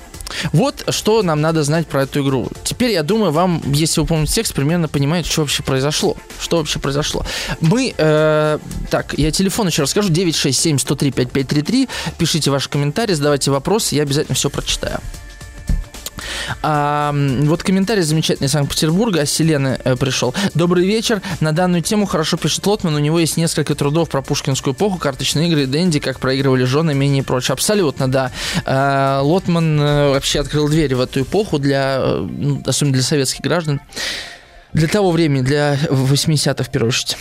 [0.53, 2.49] Вот что нам надо знать про эту игру.
[2.65, 6.17] Теперь, я думаю, вам, если вы помните текст, примерно понимаете, что вообще произошло.
[6.41, 7.25] Что вообще произошло.
[7.61, 8.59] Мы, э,
[8.91, 11.89] так, я телефон еще расскажу, 967-103-5533.
[12.19, 15.01] Пишите ваши комментарии, задавайте вопросы, я обязательно все прочитаю.
[16.63, 20.35] А, вот комментарий замечательный из Санкт-Петербурга, с Селены э, пришел.
[20.55, 21.23] Добрый вечер.
[21.41, 22.95] На данную тему хорошо пишет Лотман.
[22.95, 27.23] У него есть несколько трудов про пушкинскую эпоху, карточные игры, Дэнди, как проигрывали жены, менее
[27.23, 27.55] и прочее.
[27.55, 28.33] Абсолютно, да.
[28.65, 33.41] А, Лотман э, вообще открыл дверь в эту эпоху для, э, ну, особенно для советских
[33.41, 33.81] граждан.
[34.73, 37.17] Для того времени, для 80-х, в первую очередь.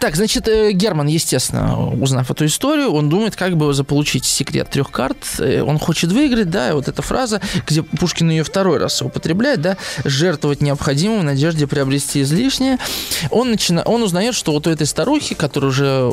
[0.00, 4.90] Так, значит, э, Герман, естественно, узнав эту историю, он думает, как бы заполучить секрет трех
[4.90, 5.18] карт.
[5.38, 9.60] Э, он хочет выиграть, да, и вот эта фраза, где Пушкин ее второй раз употребляет,
[9.60, 12.78] да, жертвовать необходимым в надежде приобрести излишнее.
[13.30, 13.82] Он, начина...
[13.82, 16.10] он узнает, что вот у этой старухи, которая уже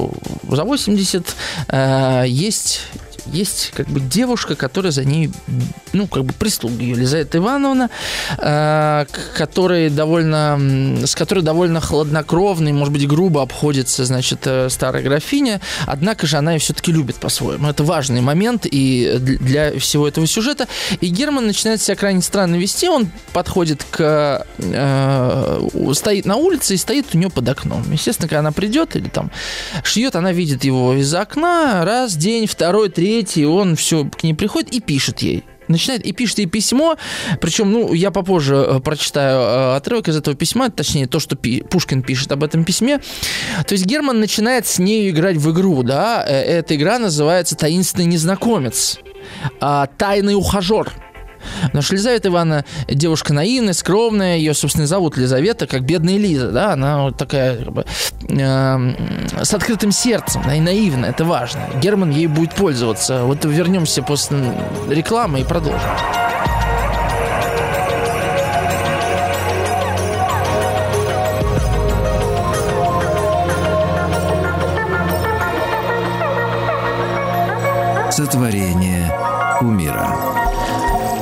[0.50, 1.36] за 80,
[1.70, 2.82] э, есть
[3.26, 5.32] есть как бы девушка, которая за ней,
[5.94, 7.90] ну, как бы прислуга Елизавета Ивановна,
[8.38, 9.06] э,
[9.38, 10.60] которая довольно,
[11.06, 16.54] с которой довольно хладнокровно может быть, грубо обходится, значит, э, старая графиня, однако же она
[16.54, 17.68] ее все-таки любит по-своему.
[17.68, 20.68] Это важный момент и для всего этого сюжета.
[21.00, 24.46] И Герман начинает себя крайне странно вести, он подходит к...
[24.58, 27.84] Э, стоит на улице и стоит у нее под окном.
[27.92, 29.32] Естественно, когда она придет или там
[29.84, 34.74] шьет, она видит его из окна, раз, день, второй, третий, он все к ней приходит
[34.74, 36.98] и пишет ей начинает и пишет ей письмо,
[37.42, 42.04] причем, ну, я попозже э, прочитаю э, отрывок из этого письма, точнее, то, что Пушкин
[42.04, 43.00] пишет об этом письме.
[43.68, 48.06] То есть Герман начинает с ней играть в игру, да, э, эта игра называется «Таинственный
[48.06, 49.00] незнакомец»,
[49.60, 50.92] а, «Тайный ухажер».
[51.74, 56.74] Но что Лизавета Ивановна девушка наивная, скромная, ее, собственно, зовут Лизавета, как бедная Лиза, да,
[56.74, 57.86] она вот такая как бы,
[58.30, 61.62] э, с открытым сердцем, да, и наивная, это важно.
[61.82, 63.24] Герман ей будет пользоваться.
[63.24, 64.38] Вот вернемся после
[64.90, 65.80] рекламы и продолжим.
[78.12, 79.12] Сотворение
[79.62, 80.33] умира.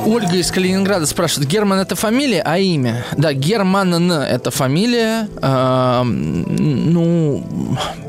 [0.04, 3.04] Ольга из Калининграда спрашивает, Герман это фамилия, а имя?
[3.16, 5.28] Да, Герман это фамилия.
[5.40, 7.46] Э, ну,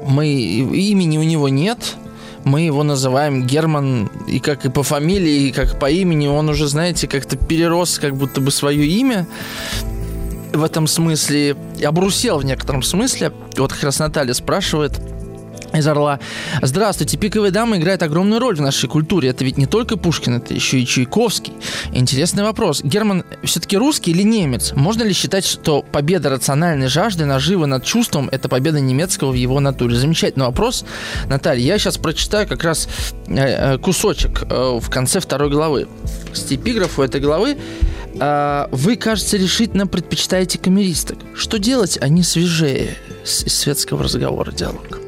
[0.08, 1.96] мы имени у него нет.
[2.44, 6.68] Мы его называем Герман, и как и по фамилии, и как по имени, он уже,
[6.68, 9.28] знаете, как-то перерос как будто бы свое имя
[10.52, 13.32] в этом смысле, обрусел в некотором смысле.
[13.58, 15.00] Вот как раз Наталья спрашивает–
[15.74, 16.20] из Орла.
[16.62, 17.18] Здравствуйте.
[17.18, 19.30] Пиковая дама играет огромную роль в нашей культуре.
[19.30, 21.54] Это ведь не только Пушкин, это еще и Чайковский.
[21.92, 22.82] Интересный вопрос.
[22.84, 24.74] Герман все-таки русский или немец?
[24.76, 29.60] Можно ли считать, что победа рациональной жажды, наживы над чувством– это победа немецкого в его
[29.60, 29.96] натуре?
[29.96, 30.86] Замечательный вопрос,
[31.28, 31.64] Наталья.
[31.64, 32.88] Я сейчас прочитаю как раз
[33.28, 35.88] э, э, кусочек э, в конце второй главы.
[36.34, 37.58] С эпиграфу этой главы
[38.14, 41.18] вы, кажется, решительно предпочитаете камеристок.
[41.36, 45.00] Что делать, они свежее светского разговора диалог.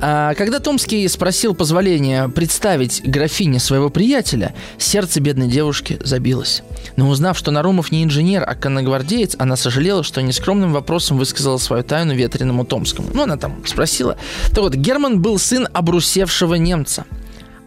[0.00, 6.62] А, когда Томский спросил позволения представить графине своего приятеля, сердце бедной девушки забилось.
[6.96, 11.82] Но узнав, что Нарумов не инженер, а конногвардеец, она сожалела, что нескромным вопросом высказала свою
[11.82, 13.08] тайну ветреному Томскому.
[13.12, 14.16] Ну, она там спросила.
[14.50, 17.04] Так вот, Герман был сын обрусевшего немца–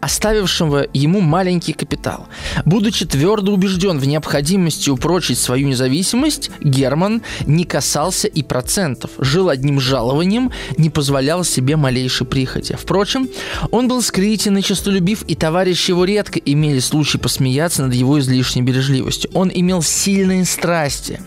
[0.00, 2.26] оставившего ему маленький капитал.
[2.64, 9.80] Будучи твердо убежден в необходимости упрочить свою независимость, Герман не касался и процентов, жил одним
[9.80, 12.76] жалованием, не позволял себе малейшей прихоти.
[12.80, 13.28] Впрочем,
[13.70, 18.62] он был скрытен и честолюбив, и товарищи его редко имели случай посмеяться над его излишней
[18.62, 19.30] бережливостью.
[19.34, 21.20] Он имел сильные страсти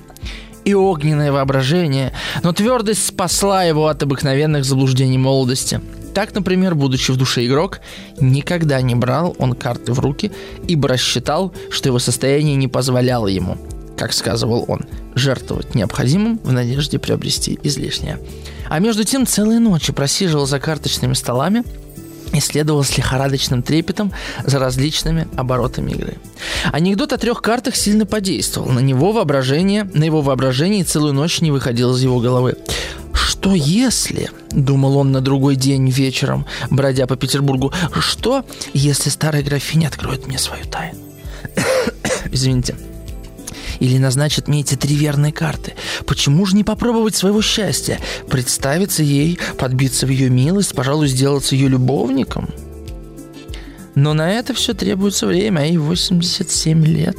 [0.66, 5.82] и огненное воображение, но твердость спасла его от обыкновенных заблуждений молодости–
[6.13, 7.80] так, например, будучи в душе игрок,
[8.19, 10.32] никогда не брал он карты в руки,
[10.67, 13.58] ибо рассчитал, что его состояние не позволяло ему,
[13.97, 14.82] как сказывал он,
[15.15, 18.19] жертвовать необходимым в надежде приобрести излишнее.
[18.69, 21.63] А между тем целые ночи просиживал за карточными столами,
[22.34, 24.12] и следовал с лихорадочным трепетом
[24.43, 26.17] за различными оборотами игры.
[26.72, 28.69] Анекдот о трех картах сильно подействовал.
[28.69, 32.58] На него воображение, на его воображение целую ночь не выходил из его головы.
[33.13, 39.88] Что если, думал он на другой день вечером, бродя по Петербургу, что если старая графиня
[39.88, 41.00] откроет мне свою тайну?
[42.32, 42.76] Извините.
[43.84, 45.74] Или назначит мне эти три верные карты.
[46.06, 48.00] Почему же не попробовать своего счастья?
[48.30, 52.48] Представиться ей, подбиться в ее милость, пожалуй, сделаться ее любовником?
[53.93, 57.17] Но на это все требуется время, а ей 87 лет.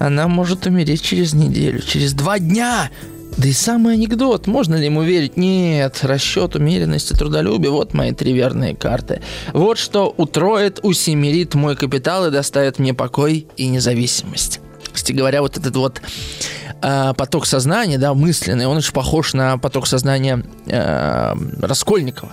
[0.00, 2.90] Она может умереть через неделю, через два дня.
[3.36, 5.36] Да и самый анекдот, можно ли ему верить?
[5.36, 9.22] Нет, расчет, умеренность и трудолюбие, вот мои три верные карты.
[9.52, 14.58] Вот что утроит, усемерит мой капитал и доставит мне покой и независимость.
[14.92, 16.00] Кстати говоря, вот этот вот
[16.82, 22.32] э, поток сознания, да, мысленный, он очень похож на поток сознания э, Раскольникова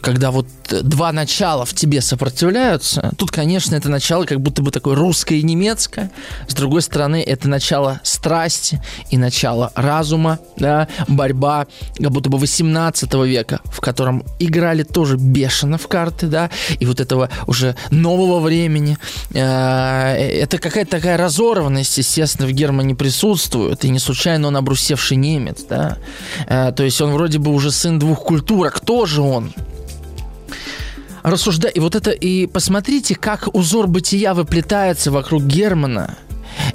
[0.00, 4.94] когда вот два начала в тебе сопротивляются, тут, конечно, это начало как будто бы такое
[4.94, 6.10] русское и немецкое.
[6.48, 11.66] С другой стороны, это начало страсти и начало разума, да, борьба
[11.98, 17.00] как будто бы 18 века, в котором играли тоже бешено в карты, да, и вот
[17.00, 18.98] этого уже нового времени.
[19.32, 25.64] Э, это какая-то такая разорванность, естественно, в Германии присутствует, и не случайно он обрусевший немец,
[25.68, 25.98] да.
[26.46, 29.52] Э, то есть он вроде бы уже сын двух культур, а кто же он?
[31.26, 31.76] Рассуждать.
[31.76, 36.16] И вот это, и посмотрите, как узор бытия выплетается вокруг Германа.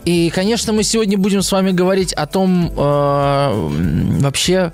[0.06, 4.74] И, конечно, мы сегодня будем с вами говорить о том, э, вообще,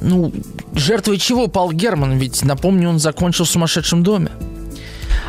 [0.00, 0.32] ну,
[0.74, 4.30] жертвой чего пал Герман, ведь, напомню, он закончил в сумасшедшем доме.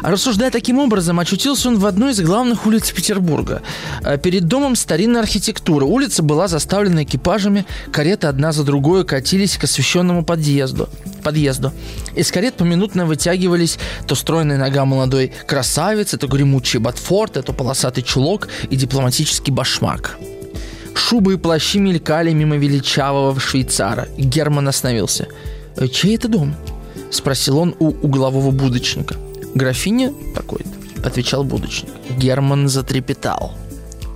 [0.03, 3.61] Рассуждая таким образом, очутился он в одной из главных улиц Петербурга.
[4.03, 5.85] Э, перед домом старинная архитектура.
[5.85, 10.89] Улица была заставлена экипажами, кареты одна за другой катились к освещенному подъезду.
[11.23, 11.73] подъезду.
[12.15, 18.47] Из карет поминутно вытягивались то стройная нога молодой красавицы, то гремучий ботфорт, то полосатый чулок
[18.69, 20.17] и дипломатический башмак.
[20.93, 24.07] Шубы и плащи мелькали мимо величавого швейцара.
[24.17, 25.27] Герман остановился.
[25.75, 26.55] «Э, «Чей это дом?»–
[27.11, 29.15] спросил он у углового будочника–
[29.57, 30.69] «Графиня такой-то»,—
[31.03, 31.89] отвечал будочник.
[32.15, 33.55] Герман затрепетал.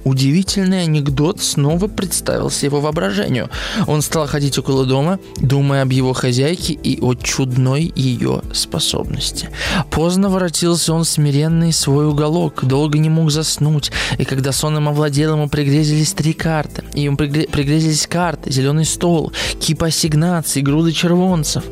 [0.04, 3.50] Удивительный анекдот снова представился его воображению.
[3.88, 9.50] Он стал ходить около дома, думая об его хозяйке и о чудной ее способности.
[9.92, 15.50] Поздно воротился он смиренный свой уголок, долго не мог заснуть, и когда сонным овладел, ему
[15.50, 16.84] пригрезились три карты.
[16.94, 21.64] И ему пригрезились карты, зеленый стол, кипа ассигнаций, груды червонцев.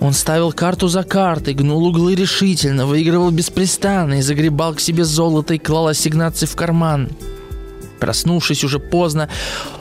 [0.00, 5.54] Он ставил карту за картой, гнул углы решительно, выигрывал беспрестанно и загребал к себе золото
[5.54, 7.08] и клал ассигнации в карман.
[8.00, 9.28] Проснувшись уже поздно,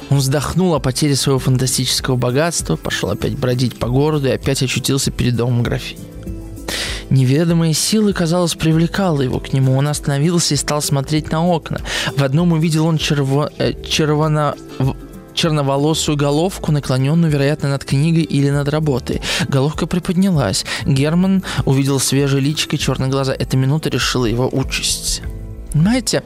[0.10, 5.12] он вздохнул о потере своего фантастического богатства, пошел опять бродить по городу и опять очутился
[5.12, 6.04] перед домом графини.
[7.10, 9.78] Неведомые силы, казалось, привлекала его к нему.
[9.78, 11.82] Он остановился и стал смотреть на окна.
[12.18, 13.52] В одном увидел он черво...
[13.60, 14.56] э, червоно
[15.36, 19.22] черноволосую головку, наклоненную, вероятно, над книгой или над работой.
[19.48, 20.66] Головка приподнялась.
[20.86, 23.36] Герман увидел свежее личико и черные глаза.
[23.38, 25.22] Эта минута решила его участь.
[25.76, 26.24] Понимаете?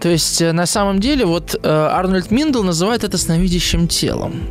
[0.00, 4.48] То есть, э, на самом деле, вот э, Арнольд Миндл называет это сновидящим телом.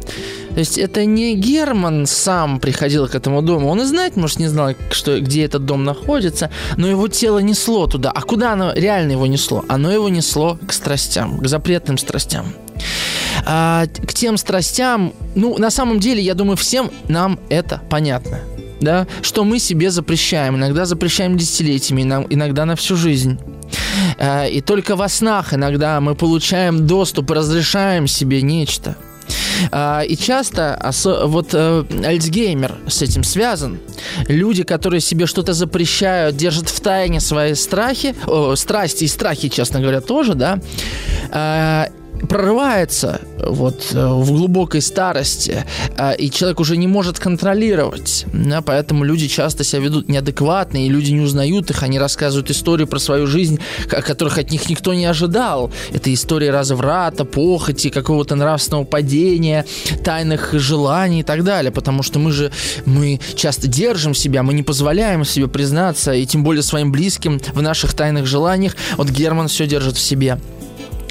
[0.54, 3.70] То есть это не Герман сам приходил к этому дому.
[3.70, 7.88] Он и знать, может, не знал, что, где этот дом находится, но его тело несло
[7.88, 8.12] туда.
[8.12, 9.66] А куда оно реально его несло?
[9.68, 12.54] Оно его несло к страстям, к запретным страстям.
[13.48, 18.42] А, к тем страстям, ну, на самом деле, я думаю, всем нам это понятно.
[18.80, 20.56] Да, что мы себе запрещаем.
[20.56, 23.40] Иногда запрещаем десятилетиями, иногда на всю жизнь.
[24.18, 28.96] А, и только во снах иногда мы получаем доступ разрешаем себе нечто.
[29.72, 33.80] А, и часто вот э, Альцгеймер с этим связан.
[34.28, 39.80] Люди, которые себе что-то запрещают, держат в тайне свои страхи, о, страсти и страхи, честно
[39.80, 40.60] говоря, тоже, да,
[42.28, 45.66] прорывается вот э, в глубокой старости,
[45.98, 48.26] э, и человек уже не может контролировать.
[48.34, 52.86] Да, поэтому люди часто себя ведут неадекватно, и люди не узнают их, они рассказывают истории
[52.86, 55.72] про свою жизнь, которых от них никто не ожидал.
[55.94, 59.66] Это истории разврата, похоти, какого-то нравственного падения,
[60.04, 62.52] тайных желаний и так далее, потому что мы же,
[62.86, 67.62] мы часто держим себя, мы не позволяем себе признаться, и тем более своим близким в
[67.62, 68.76] наших тайных желаниях.
[68.98, 70.40] Вот Герман все держит в себе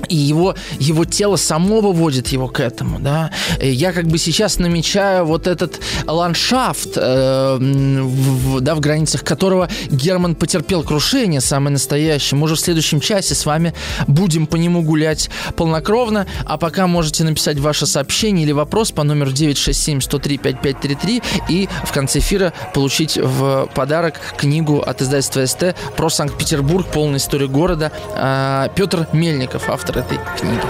[0.08, 3.30] и его, его тело само выводит его к этому, да.
[3.60, 10.34] Я как бы сейчас намечаю вот этот ландшафт, э, в, да, в границах которого Герман
[10.34, 12.38] потерпел крушение, самое настоящее.
[12.38, 13.74] Мы уже в следующем часе с вами
[14.06, 19.30] будем по нему гулять полнокровно, а пока можете написать ваше сообщение или вопрос по номеру
[19.32, 27.18] 967-103-5533 и в конце эфира получить в подарок книгу от издательства СТ про Санкт-Петербург, полная
[27.18, 27.92] история города.
[28.14, 30.60] Э, Петр Мельников, автор автор этой книги.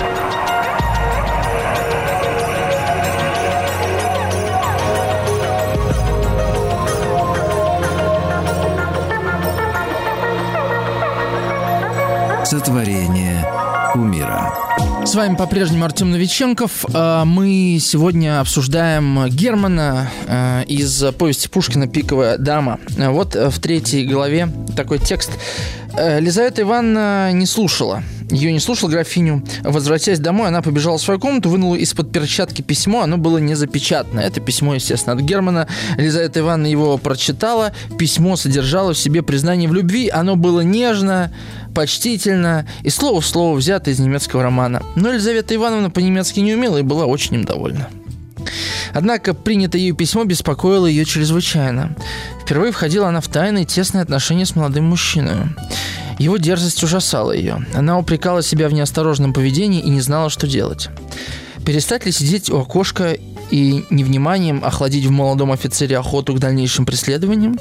[12.44, 13.46] Сотворение
[13.94, 14.54] умира.
[15.04, 16.84] С вами по-прежнему Артем Новиченков.
[16.92, 22.78] А, мы сегодня обсуждаем Германа а, из повести Пушкина «Пиковая дама».
[22.96, 25.30] Вот в третьей главе такой текст.
[25.98, 29.42] Лизавета Ивановна не слушала ее не слушал графиню.
[29.62, 33.02] Возвратясь домой, она побежала в свою комнату, вынула из-под перчатки письмо.
[33.02, 34.20] Оно было не запечатано.
[34.20, 35.66] Это письмо, естественно, от Германа.
[35.96, 37.72] Елизавета Ивановна его прочитала.
[37.98, 40.08] Письмо содержало в себе признание в любви.
[40.08, 41.32] Оно было нежно,
[41.74, 44.82] почтительно и слово в слово взято из немецкого романа.
[44.94, 47.88] Но Елизавета Ивановна по-немецки не умела и была очень им довольна.
[48.92, 51.94] Однако принятое ею письмо беспокоило ее чрезвычайно.
[52.42, 55.54] Впервые входила она в тайные тесные отношения с молодым мужчиной.
[56.18, 57.64] Его дерзость ужасала ее.
[57.74, 60.88] Она упрекала себя в неосторожном поведении и не знала, что делать.
[61.64, 63.16] Перестать ли сидеть у окошка
[63.50, 67.58] и невниманием охладить в молодом офицере охоту к дальнейшим преследованиям?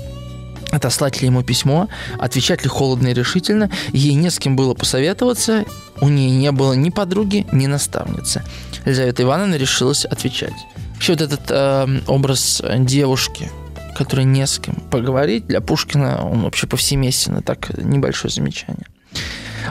[0.78, 5.65] Отослать ли ему письмо, отвечать ли холодно и решительно, ей не с кем было посоветоваться,
[6.01, 8.43] у нее не было ни подруги, ни наставницы.
[8.86, 10.53] Елизавета Ивановна решилась отвечать.
[10.93, 13.49] Вообще вот этот э, образ девушки,
[13.97, 17.41] который не с кем поговорить, для Пушкина он вообще повсеместен.
[17.41, 18.86] Так, небольшое замечание.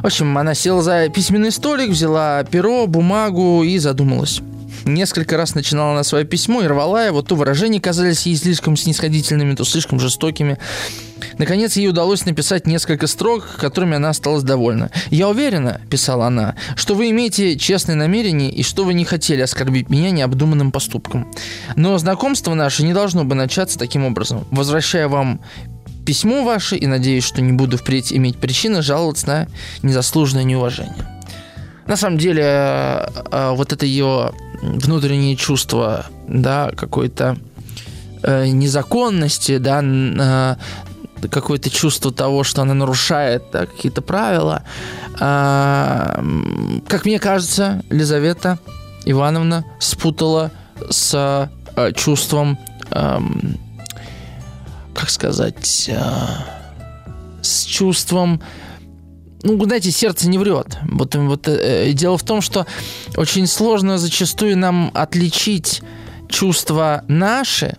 [0.02, 4.40] В общем, она села за письменный столик, взяла перо, бумагу и задумалась.
[4.86, 9.56] Несколько раз начинала она свое письмо и рвала его, то выражения казались ей слишком снисходительными,
[9.56, 10.58] то слишком жестокими.
[11.38, 14.92] Наконец, ей удалось написать несколько строк, которыми она осталась довольна.
[15.10, 19.90] «Я уверена»,— писала она,— «что вы имеете честные намерения и что вы не хотели оскорбить
[19.90, 21.26] меня необдуманным поступком.
[21.74, 24.46] Но знакомство наше не должно бы начаться таким образом.
[24.52, 25.40] Возвращая вам
[26.04, 29.48] письмо ваше и надеюсь, что не буду впредь иметь причины жаловаться на
[29.82, 31.16] незаслуженное неуважение».
[31.86, 34.32] На самом деле, э, э, вот это ее
[34.62, 37.36] внутреннее чувство, да, какой-то
[38.22, 40.56] э, незаконности, да,
[41.30, 44.62] какое-то чувство того, что она нарушает да, какие-то правила.
[45.18, 46.22] А,
[46.88, 48.58] как мне кажется, Лизавета
[49.04, 50.50] Ивановна спутала
[50.90, 52.58] с а, чувством,
[52.90, 53.22] а,
[54.94, 56.44] как сказать, а,
[57.42, 58.40] с чувством
[59.46, 60.78] ну, знаете, сердце не врет.
[60.82, 62.66] Вот, вот э, дело в том, что
[63.16, 65.82] очень сложно зачастую нам отличить
[66.28, 67.76] чувства наши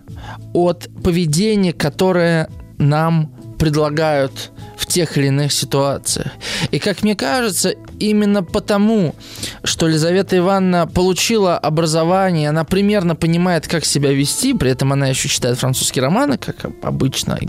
[0.53, 6.31] от поведения, которое нам предлагают в тех или иных ситуациях.
[6.71, 9.15] И, как мне кажется, именно потому,
[9.63, 15.27] что Елизавета Ивановна получила образование, она примерно понимает, как себя вести, при этом она еще
[15.27, 17.39] читает французские романы, как обычно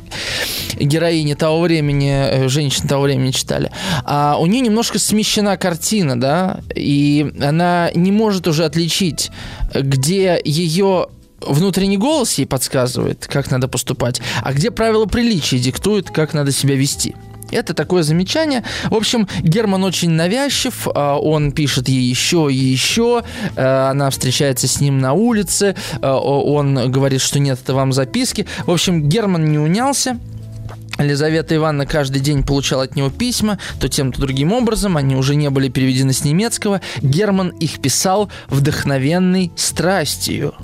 [0.78, 3.70] героини того времени, э, женщины того времени читали,
[4.04, 9.30] а у нее немножко смещена картина, да, и она не может уже отличить,
[9.74, 11.08] где ее
[11.40, 16.74] внутренний голос ей подсказывает, как надо поступать, а где правила приличия диктуют, как надо себя
[16.74, 17.14] вести.
[17.50, 18.62] Это такое замечание.
[18.90, 23.22] В общем, Герман очень навязчив, а, он пишет ей еще и еще,
[23.56, 28.46] э, она встречается с ним на улице, э, он говорит, что нет, это вам записки.
[28.66, 30.18] В общем, Герман не унялся,
[30.98, 34.96] Елизавета Ивановна каждый день получала от него письма, то тем, то другим образом.
[34.96, 36.80] Они уже не были переведены с немецкого.
[37.00, 40.54] Герман их писал вдохновенной страстью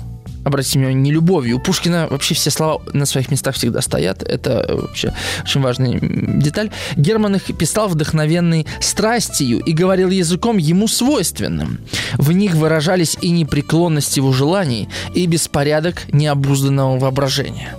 [0.45, 1.57] обратите внимание, не любовью.
[1.57, 4.23] У Пушкина вообще все слова на своих местах всегда стоят.
[4.23, 6.69] Это вообще очень важная деталь.
[6.95, 11.79] Герман их писал вдохновенной страстью и говорил языком ему свойственным.
[12.13, 17.75] В них выражались и непреклонность его желаний, и беспорядок необузданного воображения.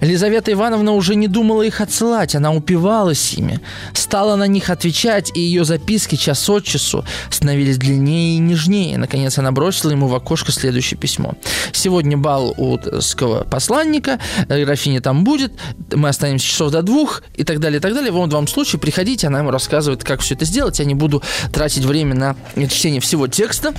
[0.00, 3.60] Елизавета Ивановна уже не думала их отсылать, она упивалась ими,
[3.92, 8.98] стала на них отвечать, и ее записки час от часу становились длиннее и нежнее.
[8.98, 11.34] Наконец она бросила ему в окошко следующее письмо.
[11.72, 15.52] «Сегодня бал у ского посланника, графиня там будет,
[15.92, 18.12] мы останемся часов до двух» и так далее, и так далее.
[18.12, 20.78] В вам случае приходите, она ему рассказывает, как все это сделать.
[20.78, 22.36] Я не буду тратить время на
[22.68, 23.74] чтение всего текста.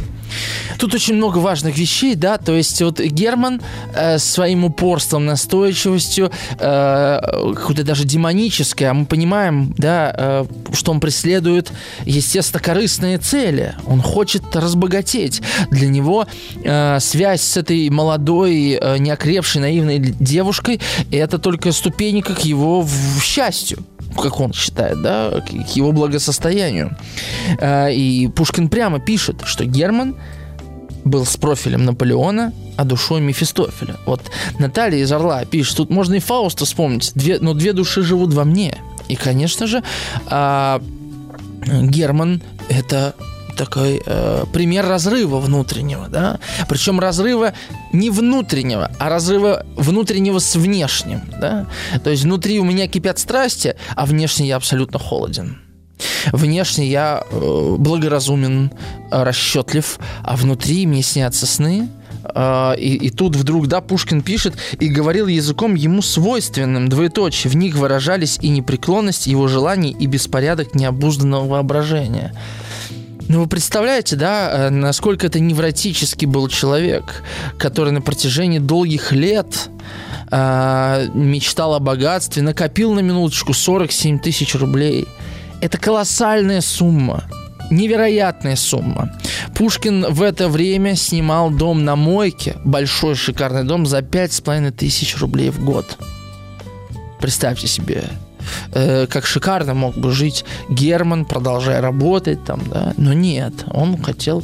[0.78, 3.62] Тут очень много важных вещей, да, то есть вот Герман
[3.96, 5.26] э, своим упорством,
[5.68, 7.20] настойчивостью, э,
[7.56, 11.72] какой-то даже демонической, а мы понимаем, да, э, что он преследует,
[12.06, 13.76] естественно, корыстные цели.
[13.86, 15.42] Он хочет разбогатеть.
[15.72, 16.26] Для него
[16.64, 20.80] э, связь с этой молодой, э, неокрепшей, наивной девушкой–
[21.12, 23.80] это только ступенька к его в счастью
[24.16, 26.98] как он считает, да, к его благосостоянию.
[27.60, 30.16] Э, и Пушкин прямо пишет, что Герман
[31.08, 33.98] был с профилем Наполеона, а душой Мефистофеля.
[34.06, 34.22] Вот
[34.60, 38.44] Наталья из Орла пишет, тут можно и Фауста вспомнить, две, но две души живут во
[38.44, 38.78] мне.
[39.08, 39.84] И, конечно же,
[40.30, 40.80] э,
[41.66, 43.16] Герман– это
[43.58, 46.40] такой э, пример разрыва внутреннего, да,
[46.70, 47.54] причем разрыва
[47.92, 51.66] не внутреннего, а разрыва внутреннего с внешним, да,
[52.04, 55.58] то есть внутри у меня кипят страсти, а внешне я абсолютно холоден.
[56.32, 58.72] Внешне я э, благоразумен,
[59.12, 61.90] расчетлив, а внутри мне снятся сны,
[62.24, 67.56] Uh, и, и тут вдруг, да, Пушкин пишет, и говорил языком ему свойственным, двоеточие, в
[67.56, 72.34] них выражались и непреклонность его желаний, и беспорядок необузданного воображения.
[73.30, 77.24] Ну, вы представляете, да, э, насколько это невротический был человек,
[77.58, 79.70] который на протяжении долгих лет
[80.30, 85.08] э, мечтал о богатстве, накопил на минуточку 47 тысяч рублей–
[85.62, 87.24] это колоссальная сумма.
[87.70, 89.12] Невероятная сумма.
[89.54, 94.72] Пушкин в это время снимал дом на мойке, большой шикарный дом, за пять с половиной
[94.72, 95.98] тысяч рублей в год.
[97.20, 98.06] Представьте себе,
[98.72, 104.44] э, как шикарно мог бы жить Герман, продолжая работать там, да, но нет, он хотел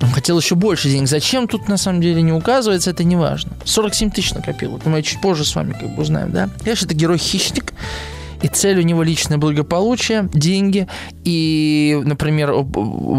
[0.00, 1.08] он хотел еще больше денег.
[1.08, 3.52] Зачем тут на самом деле не указывается, это не важно.
[3.64, 4.70] 47 тысяч накопил.
[4.72, 6.48] Вот мы чуть позже с вами как бы узнаем, да?
[6.62, 7.72] Конечно, это герой-хищник,
[8.42, 10.86] и цель у него личное благополучие, деньги.
[11.24, 12.54] И, например,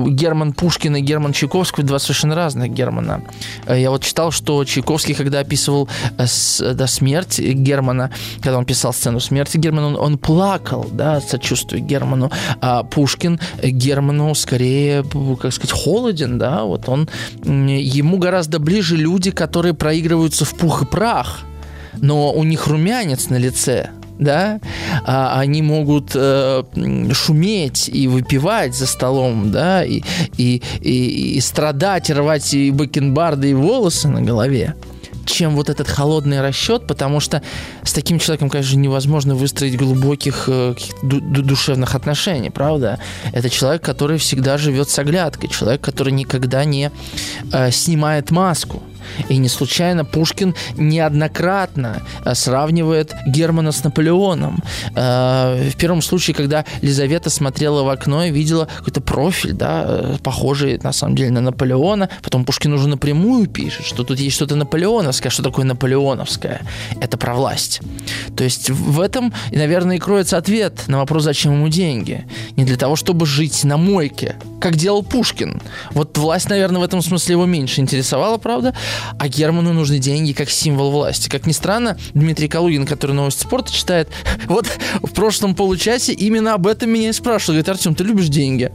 [0.10, 3.22] Герман Пушкин и Герман Чайковский два совершенно разных Германа.
[3.66, 6.26] Э, я вот читал, что Чайковский, когда описывал э,
[6.74, 8.12] да, смерть Германа,
[8.42, 12.32] когда он писал сцену смерти Германа, он, он плакал, да, сочувствуя Герману.
[12.62, 15.04] А Пушкин Герману скорее,
[15.40, 17.10] как сказать, холоден, да, вот он,
[17.44, 21.42] ему гораздо ближе люди, которые проигрываются в пух и прах,
[21.98, 23.90] но у них румянец на лице,
[24.20, 24.60] да,
[25.06, 26.64] а, они могут э,
[27.14, 30.02] шуметь и выпивать за столом, да, и,
[30.38, 34.76] и, и, и страдать, рвать и бакенбарды, и волосы на голове
[35.30, 37.42] чем вот этот холодный расчет, потому что
[37.84, 43.00] с таким человеком, конечно, невозможно выстроить глубоких э, душевных отношений, правда?
[43.32, 46.92] Это человек, который всегда живет с оглядкой, человек, который никогда не
[47.54, 48.84] э, снимает маску.
[49.30, 54.64] И не случайно Пушкин неоднократно э, сравнивает Германа с Наполеоном.
[54.96, 60.18] Э, в первом случае, когда Лизавета смотрела в окно и видела какой-то профиль, да, э,
[60.24, 62.10] похожий на самом деле на Наполеона.
[62.22, 65.32] Потом Пушкин уже напрямую пишет, что тут есть что-то наполеоновское.
[65.32, 66.62] Что такое наполеоновское?
[67.02, 67.82] Это про власть.
[68.36, 72.26] То есть в этом, наверное, и кроется ответ на вопрос, зачем ему деньги.
[72.56, 75.62] Не для того, чтобы жить на мойке, как делал Пушкин.
[75.92, 78.74] Вот власть, наверное, в этом смысле его меньше интересовала, правда?
[79.18, 81.30] А Герману нужны деньги как символ власти.
[81.30, 84.10] Как ни странно, Дмитрий Калугин, который новости спорта читает,
[84.48, 84.68] вот
[85.02, 87.54] в прошлом получасе именно об этом меня и спрашивал.
[87.54, 88.72] Говорит, Артем, ты любишь деньги?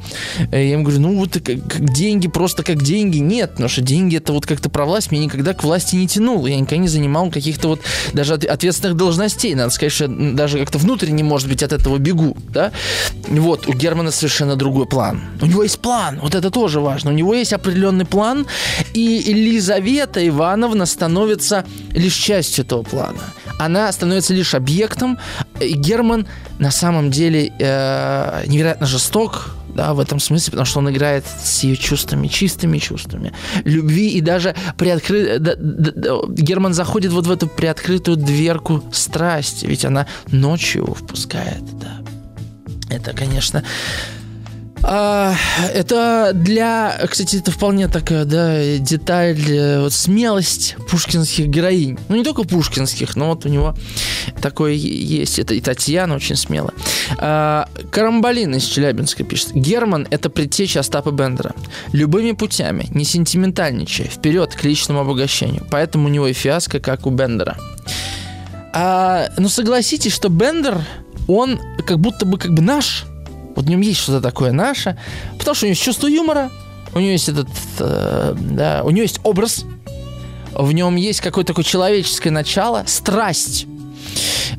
[0.50, 3.18] Я ему говорю, ну вот как, как деньги, просто как деньги.
[3.18, 5.10] Нет, потому что деньги это вот как-то про власть.
[5.10, 6.46] Меня никогда к власти не тянуло.
[6.46, 7.80] Я никогда не занимал каких-то вот
[8.12, 9.54] даже ответственных должностей.
[9.54, 12.36] Надо сказать, что даже как-то внутренне, может быть, от этого бегу.
[12.50, 12.72] Да?
[13.28, 15.22] Вот, у Германа совершенно другой план.
[15.40, 17.10] У него есть план, вот это тоже важно.
[17.10, 18.46] У него есть определенный план,
[18.92, 19.32] и
[20.14, 23.22] Елизавета Ивановна становится лишь частью этого плана.
[23.58, 25.18] Она становится лишь объектом.
[25.60, 26.26] Герман
[26.58, 31.64] на самом деле э, невероятно жесток, да, в этом смысле, потому что он играет с
[31.64, 33.32] ее чувствами, чистыми чувствами,
[33.64, 35.38] любви и даже приоткры...
[35.38, 40.94] да, да, да, Герман заходит вот в эту приоткрытую дверку страсти, ведь она ночью его
[40.94, 42.00] впускает, да.
[42.90, 43.64] Это, конечно,
[44.86, 45.34] а,
[45.72, 51.98] это для, кстати, это вполне такая, да, деталь, э, вот, смелость пушкинских героинь.
[52.10, 53.74] Ну, не только пушкинских, но вот у него
[54.42, 55.38] такое есть.
[55.38, 56.74] Это и Татьяна очень смело.
[57.16, 59.54] А, Карамбалин из Челябинска пишет.
[59.54, 61.54] Герман– это предтеча Остапа Бендера.
[61.92, 65.66] Любыми путями, не сентиментальничая, вперед к личному обогащению.
[65.70, 67.56] Поэтому у него и фиаско, как у Бендера.
[68.74, 70.82] А, ну, согласитесь, что Бендер,
[71.26, 73.06] он как будто бы как бы наш–
[73.54, 74.98] вот в нем есть что-то такое наше,
[75.38, 76.50] потому что у него есть чувство юмора,
[76.94, 77.48] у него есть этот,
[77.78, 79.64] э, да, у него есть образ,
[80.52, 83.66] в нем есть какое-то такое человеческое начало, страсть,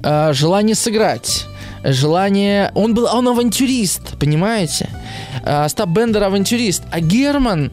[0.03, 1.45] э, желание сыграть,
[1.83, 2.71] желание...
[2.75, 4.89] Он был, он авантюрист, понимаете?
[5.43, 7.71] Э, Остап Бендер авантюрист, а Герман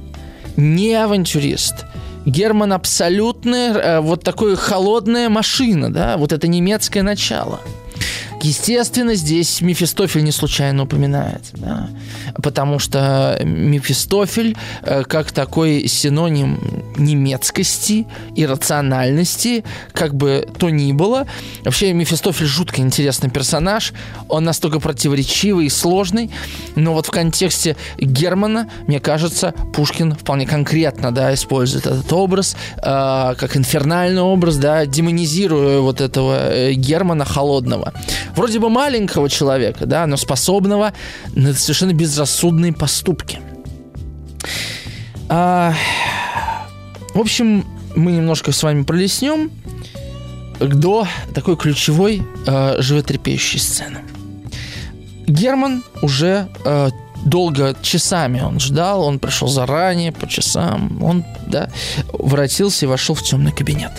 [0.57, 1.87] не авантюрист.
[2.25, 7.61] Герман абсолютная, э, вот такое холодная машина, да, вот это немецкое начало–
[8.43, 11.88] Естественно, здесь Мефистофель не случайно упоминается, да,
[12.43, 16.59] потому что Мефистофель э, как такой синоним
[16.97, 21.28] немецкости и рациональности, как бы то ни было.
[21.64, 23.93] Вообще Мефистофель жутко интересный персонаж,
[24.28, 26.30] он настолько противоречивый и сложный,
[26.74, 32.82] но вот в контексте Германа, мне кажется, Пушкин вполне конкретно, да, использует этот образ э,
[32.82, 37.93] как инфернальный образ, да, демонизируя вот этого э, Германа холодного
[38.37, 40.93] вроде бы маленького человека, да, но способного
[41.35, 43.41] на совершенно безрассудные поступки.
[45.28, 45.74] А,
[47.14, 47.64] в общем,
[47.95, 49.51] мы немножко с вами пролеснем
[50.61, 54.01] до такой ключевой э, животрепещущей сцены.
[55.26, 56.91] Герман уже э,
[57.24, 61.70] долго, часами он ждал, он пришел заранее, по часам, он, да,
[62.12, 63.93] воротился и вошел в темный кабинет.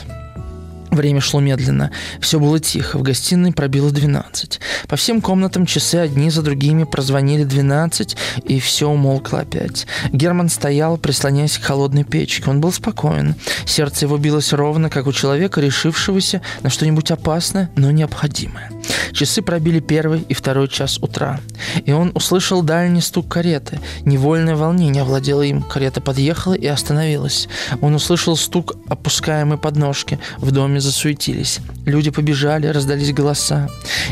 [0.94, 1.90] Время шло медленно.
[2.20, 3.00] Все было тихо.
[3.00, 4.60] В гостиной пробило 12.
[4.88, 8.16] По всем комнатам часы одни за другими прозвонили 12,
[8.46, 9.88] и все умолкло опять.
[10.12, 12.48] Герман стоял, прислоняясь к холодной печке.
[12.48, 13.34] Он был спокоен.
[13.66, 18.70] Сердце его билось ровно, как у человека, решившегося на что-нибудь опасное, но необходимое.
[19.14, 21.40] Часы пробили первый и второй час утра.
[21.86, 23.80] И он услышал дальний стук кареты.
[24.06, 25.62] Невольное волнение овладело им.
[25.62, 27.48] Карета подъехала и остановилась.
[27.82, 30.20] Он услышал стук опускаемой подножки.
[30.38, 31.60] В доме засуетились.
[31.86, 33.70] Люди побежали, раздались голоса.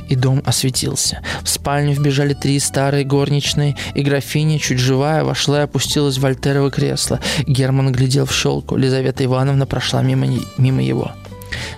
[0.10, 1.22] И дом осветился.
[1.44, 6.72] В спальню вбежали три старые горничные, и графиня, чуть живая, вошла и опустилась в вольтерово
[6.72, 7.20] кресло.
[7.46, 8.76] Герман глядел в щелку.
[8.76, 11.12] Лизавета Ивановна прошла мимо, мимо его.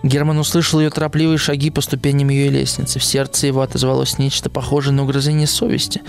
[0.03, 2.99] Герман услышал ее торопливые шаги по ступеням ее лестницы.
[2.99, 6.01] В сердце его отозвалось нечто похожее на угрызение совести.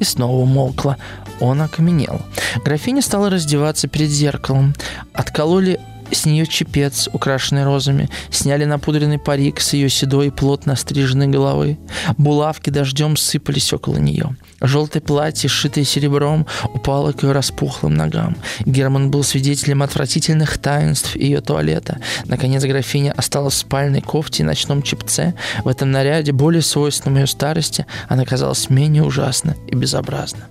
[0.00, 0.96] И снова умолкло.
[1.40, 2.20] Он окаменел.
[2.64, 4.74] Графиня стала раздеваться перед зеркалом.
[5.12, 5.80] Откололи
[6.14, 11.78] с нее чепец, украшенный розами, сняли напудренный парик с ее седой, плотно стриженной головы.
[12.18, 14.36] Булавки дождем сыпались около нее.
[14.60, 18.36] Желтое платье, сшитое серебром, упало к ее распухлым ногам.
[18.64, 21.98] Герман был свидетелем отвратительных таинств ее туалета.
[22.26, 25.34] Наконец графиня осталась в спальной кофте и ночном чепце.
[25.64, 30.48] В этом наряде, более свойственном ее старости, она казалась менее ужасна и безобразна.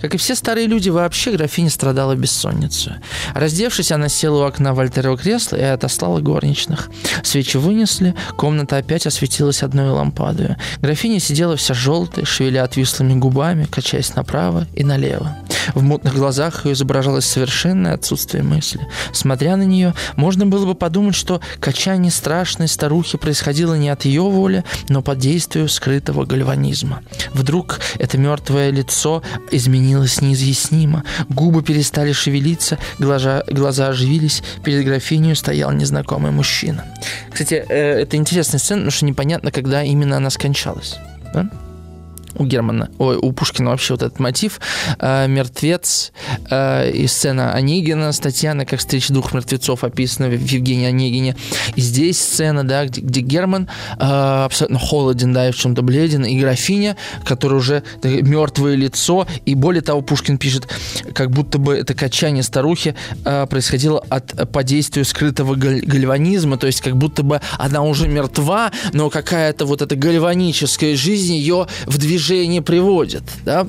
[0.00, 2.94] Как и все старые люди вообще, графиня страдала бессонницей.
[3.34, 6.90] Раздевшись, она села у окна вольтерового кресла и отослала горничных.
[7.22, 10.56] Свечи вынесли, комната опять осветилась одной лампадой.
[10.80, 15.36] Графиня сидела вся желтая, шевеля отвислыми губами, качаясь направо и налево.
[15.74, 18.80] В мутных глазах ее изображалось совершенное отсутствие мысли.
[19.12, 24.22] Смотря на нее, можно было бы подумать, что качание страшной старухи происходило не от ее
[24.22, 27.02] воли, но под действием скрытого гальванизма.
[27.32, 31.04] Вдруг это мертвое лицо изменилось неизъяснимо.
[31.28, 34.42] Губы перестали шевелиться, глаза, глаза оживились.
[34.70, 36.84] Перед графиней стоял незнакомый мужчина.
[37.32, 40.96] Кстати, э, это интересная сцена, потому что непонятно, когда именно она скончалась.
[41.34, 41.50] Да?
[42.36, 44.60] У Германа, ой, у Пушкина вообще вот этот мотив,
[44.98, 46.12] э, мертвец
[46.50, 51.36] э, и сцена Онегина, Татьяна, как встреча двух мертвецов описана в Евгении Онегине.
[51.74, 53.68] И здесь сцена, да, где, где Герман
[53.98, 59.54] э, абсолютно холоден, да, и в чем-то бледен, и графиня, которая уже мертвое лицо, и
[59.54, 60.68] более того, Пушкин пишет,
[61.14, 66.80] как будто бы это качание старухи э, происходило от по действию скрытого гальванизма, то есть
[66.80, 72.60] как будто бы она уже мертва, но какая-то вот эта гальваническая жизнь ее в движение
[72.60, 73.66] приводит, да.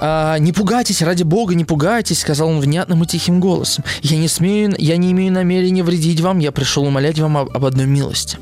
[0.00, 3.84] А, «Не пугайтесь, ради бога, не пугайтесь»,— сказал он внятным и тихим голосом.
[4.02, 7.64] «Я не смею, я не имею намерения вредить вам, я пришел умолять вам об, об
[7.64, 8.38] одной милости.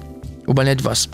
[0.46, 1.10] Умолять вас».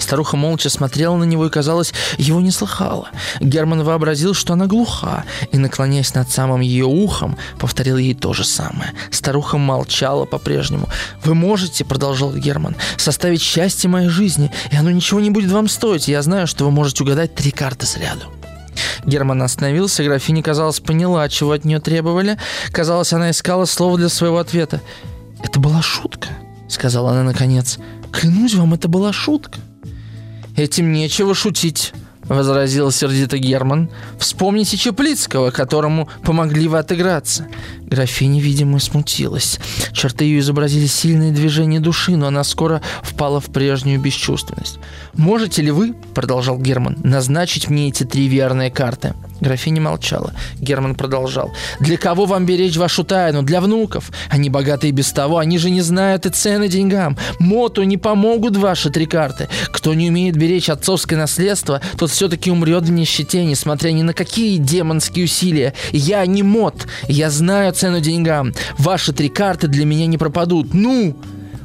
[0.00, 3.10] Старуха молча смотрела на него и, казалось, его не слыхала.
[3.40, 8.44] Герман вообразил, что она глуха, и, наклоняясь над самым ее ухом, повторил ей то же
[8.44, 8.92] самое.
[9.10, 10.88] Старуха молчала по-прежнему.
[11.22, 16.08] «Вы можете,— продолжал Герман,— составить счастье моей жизни, и оно ничего не будет вам стоить.
[16.08, 18.24] Я знаю, что вы можете угадать три карты сряду».
[19.04, 22.38] Герман остановился, графиня, казалось, поняла, чего от нее требовали.
[22.72, 24.80] Казалось, она искала слово для своего ответа.
[25.42, 26.28] «Это была шутка»,—
[26.68, 27.78] сказала она наконец.
[28.12, 29.60] «Клянусь вам, это была шутка».
[30.60, 31.94] «Этим нечего шутить»,—
[32.28, 33.88] возразил сердито Герман.
[34.18, 37.46] «Вспомните Чеплицкого, которому помогли вы отыграться».
[37.90, 39.58] Графиня, видимо, смутилась.
[39.92, 44.78] Черты ее изобразили сильные движения души, но она скоро впала в прежнюю бесчувственность.
[45.14, 50.34] «Можете ли вы,— продолжал Герман,— назначить мне эти три верные карты?» Графиня молчала.
[50.58, 51.50] Герман продолжал.
[51.80, 53.42] «Для кого вам беречь вашу тайну?
[53.42, 54.10] Для внуков.
[54.28, 57.16] Они богатые без того, они же не знают и цены деньгам.
[57.38, 59.48] Моту не помогут ваши три карты.
[59.72, 64.58] Кто не умеет беречь отцовское наследство, тот все-таки умрет в нищете, несмотря ни на какие
[64.58, 65.74] демонские усилия.
[65.90, 68.52] Я не мот, я знаю цену деньгам.
[68.76, 70.74] Ваши три карты для меня не пропадут.
[70.74, 71.16] Ну!»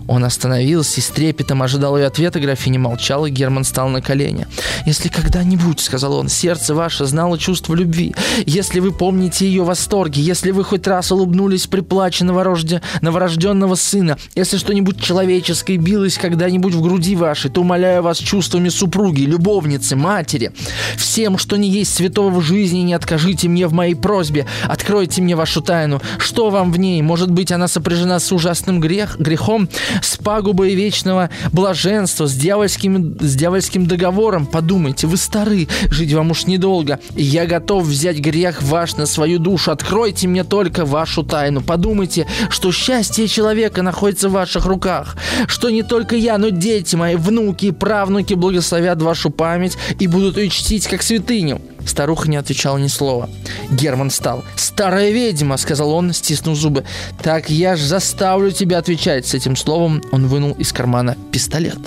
[0.07, 2.39] Он остановился и с трепетом ожидал ее ответа.
[2.39, 4.47] Графиня молчала, и Герман стал на колени.
[4.85, 8.13] «Если когда-нибудь,— сказал он,— сердце ваше знало чувство любви,
[8.45, 12.81] если вы помните ее восторги, если вы хоть раз улыбнулись при плаче новорожде...
[13.01, 19.21] новорожденного сына, если что-нибудь человеческое билось когда-нибудь в груди вашей, то умоляю вас чувствами супруги,
[19.21, 20.51] любовницы, матери.
[20.97, 24.45] Всем, что не есть святого в жизни, не откажите мне в моей просьбе.
[24.67, 26.01] Откройте мне вашу тайну.
[26.17, 27.01] Что вам в ней?
[27.01, 29.69] Может быть, она сопряжена с ужасным грех, грехом?
[30.01, 34.45] С пагубой вечного блаженства, с дьявольским, с дьявольским договором.
[34.45, 36.99] Подумайте, вы стары, жить вам уж недолго.
[37.15, 39.71] Я готов взять грех ваш на свою душу.
[39.71, 41.61] Откройте мне только вашу тайну.
[41.61, 45.17] Подумайте, что счастье человека находится в ваших руках.
[45.47, 50.37] Что не только я, но дети мои, внуки и правнуки благословят вашу память и будут
[50.37, 51.61] ее чтить как святыню.
[51.85, 53.29] Старуха не отвечала ни слова.
[53.71, 54.43] Герман встал.
[54.55, 56.83] «Старая ведьма!»— сказал он, стиснув зубы.
[57.21, 61.79] «Так я ж заставлю тебя отвечать!» С этим словом он вынул из кармана пистолет.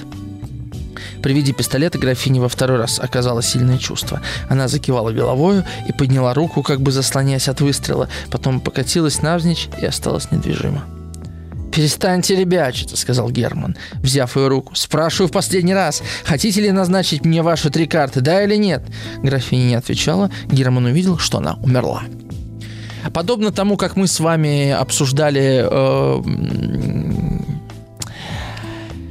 [1.23, 4.21] При виде пистолета графине во второй раз оказало сильное чувство.
[4.49, 9.85] Она закивала головою и подняла руку, как бы заслоняясь от выстрела, потом покатилась навзничь и
[9.85, 10.98] осталась недвижима.
[11.79, 14.75] «Перестаньте ребячиться»,— сказал Герман, взяв ее руку.
[14.75, 18.83] «Спрашиваю в последний раз, хотите ли назначить мне ваши три карты, да или нет?»
[19.23, 20.29] Графиня не отвечала.
[20.47, 22.03] Герман увидел, что она умерла.
[23.15, 26.23] Подобно тому, как мы с вами обсуждали э,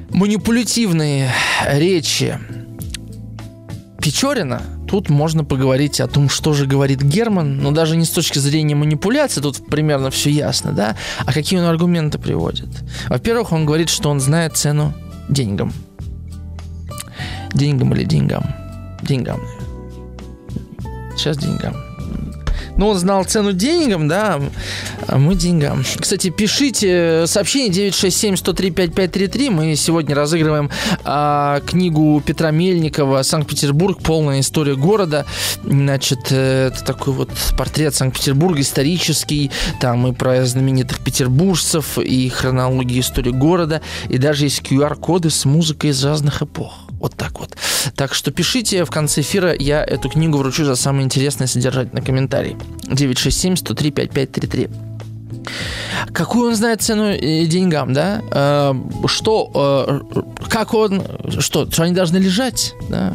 [0.09, 1.31] манипулятивные
[1.71, 2.37] речи
[4.01, 8.39] Печорина, тут можно поговорить о том, что же говорит Герман, но даже не с точки
[8.39, 12.69] зрения манипуляции, тут примерно все ясно, да, а какие он аргументы приводит.
[13.09, 14.93] Во-первых, он говорит, что он знает цену
[15.29, 15.73] деньгам.
[17.53, 18.43] Деньгам или деньгам?
[19.01, 19.39] Деньгам.
[21.15, 21.86] Сейчас деньгам.
[22.77, 24.39] Ну, он знал цену деньгам, да,
[25.07, 25.83] а мы деньгам.
[25.99, 29.49] Кстати, пишите сообщение 967-103-5533.
[29.49, 30.69] Мы сегодня разыгрываем
[31.03, 33.99] а, книгу Петра Мельникова «Санкт-Петербург.
[34.01, 35.25] Полная история города».
[35.63, 39.51] Значит, э, это такой вот портрет Санкт-Петербурга исторический.
[39.81, 45.89] Там и про знаменитых петербуржцев, и хронология истории города, и даже есть QR-коды с музыкой
[45.89, 46.86] из разных эпох.
[46.99, 47.55] Вот так вот.
[47.95, 52.57] Так что пишите в конце эфира, я эту книгу вручу за самый интересный содержательный комментарий.
[52.87, 54.69] 967-103-5533.
[56.13, 58.21] Какую он знает цену э, деньгам, да?
[58.31, 58.73] Э,
[59.07, 60.01] что, э,
[60.49, 61.03] как он,
[61.39, 63.13] что, что они должны лежать, да?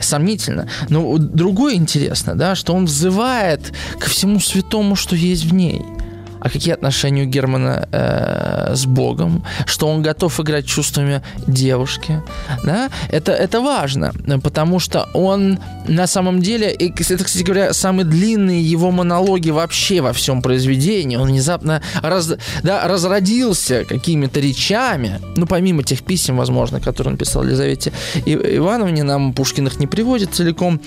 [0.00, 0.68] Сомнительно.
[0.88, 5.82] Но другое интересно, да, что он взывает ко всему святому, что есть в ней–
[6.44, 12.22] а какие отношения у Германа э, с Богом, что он готов играть чувствами девушки,
[12.64, 18.04] да, это, это важно, потому что он на самом деле, и это, кстати говоря, самые
[18.04, 25.46] длинные его монологи вообще во всем произведении, он внезапно раз, да, разродился какими-то речами, ну,
[25.46, 27.92] помимо тех писем, возможно, которые он писал Елизавете
[28.26, 30.78] Ивановне, нам Пушкин их не приводит целиком,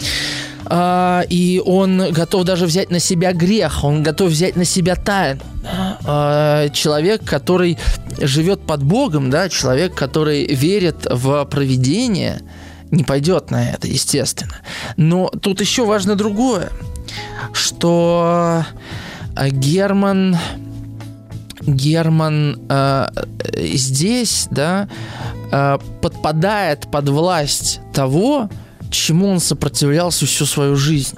[0.70, 5.42] а, и он готов даже взять на себя грех, он готов взять на себя тайну.
[6.06, 7.78] А, человек, который
[8.20, 12.42] живет под Богом, да, человек, который верит в провидение,
[12.92, 14.56] не пойдет на это, естественно.
[14.98, 16.70] Но тут еще важно другое,
[17.54, 18.66] что
[19.36, 20.38] Герман
[21.62, 23.08] Герман э,
[23.56, 24.88] здесь, да,
[25.52, 28.50] э, подпадает под власть того,
[28.90, 31.18] чему он сопротивлялся всю свою жизнь.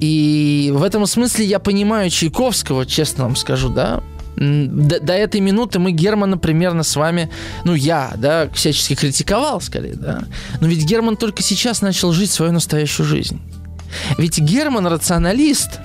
[0.00, 4.02] И в этом смысле я понимаю Чайковского, честно вам скажу, да.
[4.36, 7.30] До, до этой минуты мы Германа примерно с вами,
[7.64, 10.24] ну я, да, всячески критиковал скорее, да.
[10.60, 13.40] Но ведь Герман только сейчас начал жить свою настоящую жизнь.
[14.18, 15.80] Ведь Герман рационалист,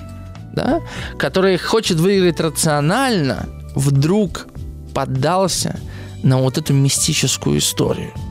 [0.52, 0.80] да,
[1.18, 4.46] который хочет выиграть рационально, вдруг
[4.92, 5.80] поддался
[6.22, 8.12] на вот эту мистическую историю–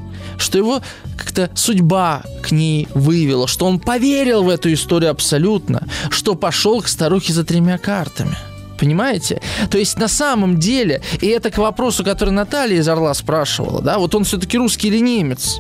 [0.42, 0.82] что его
[1.18, 6.88] как-то судьба к ней вывела, что он поверил в эту историю абсолютно, что пошел к
[6.88, 8.36] старухе за тремя картами.
[8.80, 9.42] Понимаете?
[9.70, 14.00] То есть на самом деле, и это к вопросу, который Наталья из Орла спрашивала, да,
[14.00, 15.60] вот он все-таки русский или немец?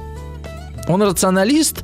[0.87, 1.83] Он рационалист,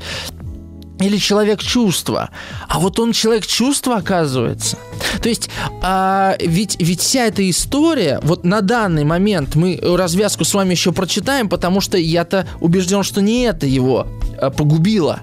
[0.99, 2.29] или человек чувства.
[2.67, 4.77] А вот он человек чувства, оказывается.
[5.21, 5.49] То есть,
[5.81, 10.91] а, ведь, ведь вся эта история, вот на данный момент мы развязку с вами еще
[10.91, 14.07] прочитаем, потому что я-то убежден, что не это его
[14.39, 15.21] а, погубило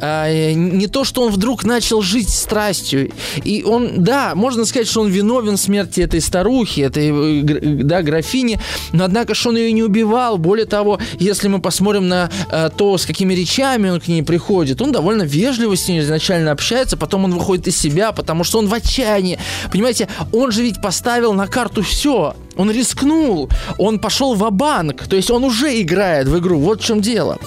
[0.00, 3.10] а, не то, что он вдруг начал жить страстью.
[3.44, 7.42] И он, да, можно сказать, что он виновен в смерти этой старухи, этой, э,
[7.82, 8.60] да, графини,
[8.92, 10.38] но однако, что он ее не убивал.
[10.38, 14.82] Более того, если мы посмотрим на а, то, с какими речами он к ней приходит,
[14.82, 18.66] он довольно вежливо с ней изначально общается, потом он выходит из себя, потому что он
[18.66, 19.38] в отчаянии.
[19.70, 22.34] Понимаете, он же ведь поставил на карту все.
[22.56, 26.58] Он рискнул, он пошел в банк то есть он уже играет в игру.
[26.58, 27.38] Вот в чем дело.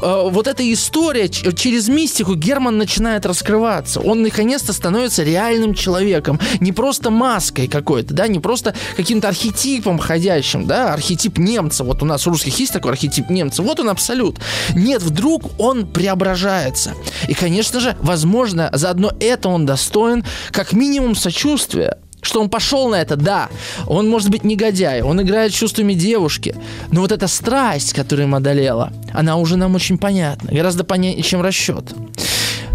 [0.00, 4.00] Э, вот эта история через мистику Герман начинает раскрываться.
[4.00, 10.66] Он наконец-то становится реальным человеком, не просто маской какой-то, да, не просто каким-то архетипом ходящим,
[10.66, 11.84] да, архетип немца.
[11.84, 13.62] Вот у нас у русских есть такой архетип немца.
[13.62, 14.38] Вот он абсолют.
[14.74, 16.94] Нет, вдруг он преображается.
[17.28, 22.96] И, конечно же, возможно, заодно это он достоин как минимум сочувствия что он пошел на
[22.96, 23.48] это, да,
[23.86, 26.54] он может быть негодяй, он играет чувствами девушки,
[26.90, 31.40] но вот эта страсть, которая им одолела, она уже нам очень понятна, гораздо понятнее, чем
[31.40, 31.94] расчет.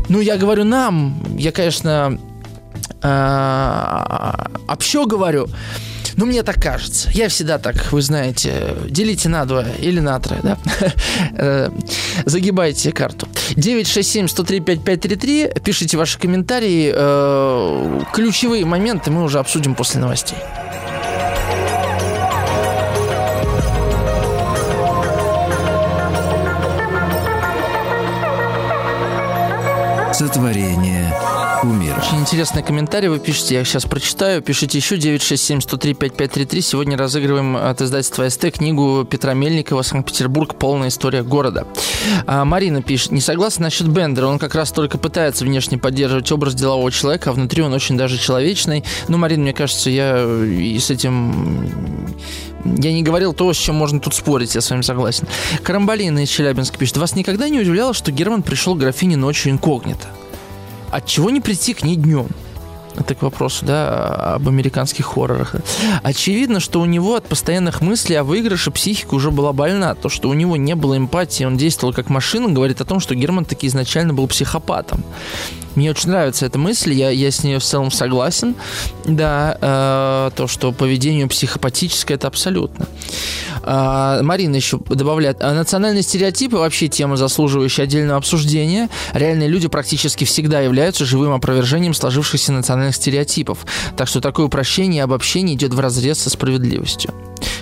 [0.09, 2.17] Ну, я говорю нам, я, конечно,
[3.01, 5.47] а, общо говорю,
[6.15, 7.09] ну, мне так кажется.
[7.13, 10.57] Я всегда так, вы знаете, делите на два или на трое, да?
[11.33, 11.69] Э,
[12.25, 13.25] загибайте карту.
[13.55, 15.61] 967-103-5533.
[15.61, 16.91] Пишите ваши комментарии.
[16.93, 20.37] Э, ключевые моменты мы уже обсудим после новостей.
[30.13, 30.80] Сотворение
[31.61, 31.97] кумира.
[31.97, 34.41] Очень интересный комментарий вы пишете, я сейчас прочитаю.
[34.41, 36.61] Пишите еще 967-103-5533.
[36.61, 40.55] Сегодня разыгрываем от издательства СТ книгу Петра Мельникова «Санкт-Петербург.
[40.55, 41.67] Полная история города».
[42.25, 44.25] А Марина пишет, не согласна насчет Бендера.
[44.25, 48.17] Он как раз только пытается внешне поддерживать образ делового человека, а внутри он очень даже
[48.17, 48.83] человечный.
[49.07, 52.09] Ну, Марина, мне кажется, я и с этим
[52.65, 55.27] я не говорил то, с чем можно тут спорить, я с вами согласен.
[55.61, 56.97] Карамбалина из Челябинска пишет.
[56.97, 60.07] Вас никогда не удивляло, что Герман пришел к графине ночью инкогнито?
[60.91, 62.27] От чего не прийти к ней днем?
[62.97, 65.55] Это к вопросу, да, об американских хоррорах.
[66.03, 69.95] Очевидно, что у него от постоянных мыслей о выигрыше психика уже была больна.
[69.95, 73.15] То, что у него не было эмпатии, он действовал как машина, говорит о том, что
[73.15, 75.05] Герман таки изначально был психопатом.
[75.75, 78.55] Мне очень нравится эта мысль, я, я с ней в целом согласен.
[79.05, 82.87] Да, э, то, что поведение психопатическое, это абсолютно.
[83.63, 88.89] Э, Марина еще добавляет, а национальные стереотипы вообще тема, заслуживающая отдельного обсуждения.
[89.13, 93.65] Реальные люди практически всегда являются живым опровержением сложившихся национальных стереотипов.
[93.95, 97.13] Так что такое упрощение и обобщение идет в разрез со справедливостью.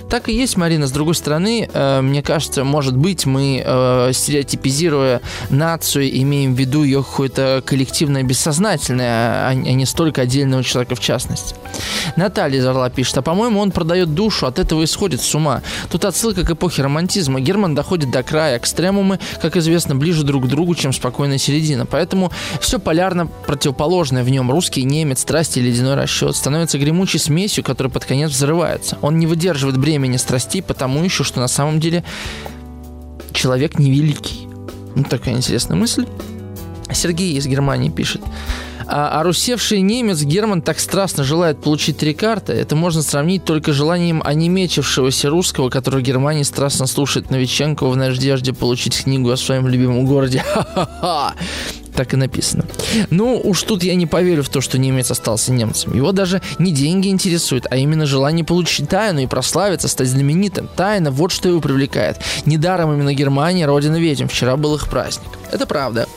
[0.10, 0.88] Так и есть, Марина.
[0.88, 6.84] С другой стороны, э, мне кажется, может быть, мы, э, стереотипизируя нацию, имеем в виду
[6.84, 11.56] ее какое-то коллективное бессознательное, а, а не столько отдельного человека в частности.
[12.16, 15.62] Наталья из Орла пишет, а по-моему он продает душу, от этого исходит с ума.
[15.92, 17.40] Тут отсылка к эпохе романтизма.
[17.40, 21.86] Герман доходит до края, экстремумы, как известно, ближе друг к другу, чем спокойная середина.
[21.86, 24.50] Поэтому все полярно противоположное в нем.
[24.50, 28.98] Русский, немец, страсти ледяной расчет становится гремучей смесью, которая под конец взрывается.
[29.02, 32.04] Он не выдерживает бремени страстей, потому еще, что на самом деле
[33.34, 34.48] человек невеликий.
[34.96, 36.06] Ну, такая интересная мысль.
[36.92, 38.22] Сергей из Германии пишет.
[38.88, 43.72] А, а русевший немец Герман так страстно желает получить три карты, это можно сравнить только
[43.72, 49.68] желанием онемечившегося русского, который в Германии страстно слушает Новиченко в надежде получить книгу о своем
[49.68, 50.44] любимом городе.
[50.54, 51.36] Ха-ха-ха!
[52.00, 52.64] Так и написано.
[53.10, 55.94] Ну, уж тут я не поверю в то, что немец остался немцем.
[55.94, 60.70] Его даже не деньги интересуют, а именно желание получить тайну и прославиться, стать знаменитым.
[60.78, 62.16] Тайна, вот что его привлекает.
[62.46, 64.28] Недаром именно Германия, родина ведьм.
[64.28, 65.28] Вчера был их праздник.
[65.52, 66.08] Это правда.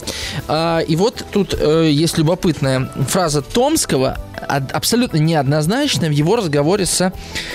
[0.46, 7.12] А, и вот тут э, есть любопытная фраза Томского, абсолютно неоднозначная в его разговоре с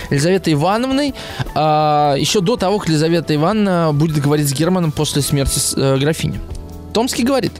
[0.09, 1.15] Елизаветой Ивановной,
[1.55, 6.41] а, еще до того, как Елизавета Ивановна будет говорить с Германом после смерти э, графини.
[6.97, 7.51] Томский говорит,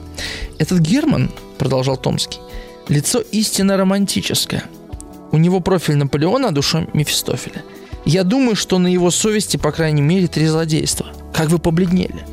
[0.58, 2.40] этот Герман, продолжал Томский,
[2.88, 4.64] лицо истинно романтическое.
[5.30, 7.62] У него профиль Наполеона, а душа Мефистофеля.
[8.04, 11.06] Я думаю, что на его совести, по крайней мере, три злодейства.
[11.32, 12.26] Как вы побледнели.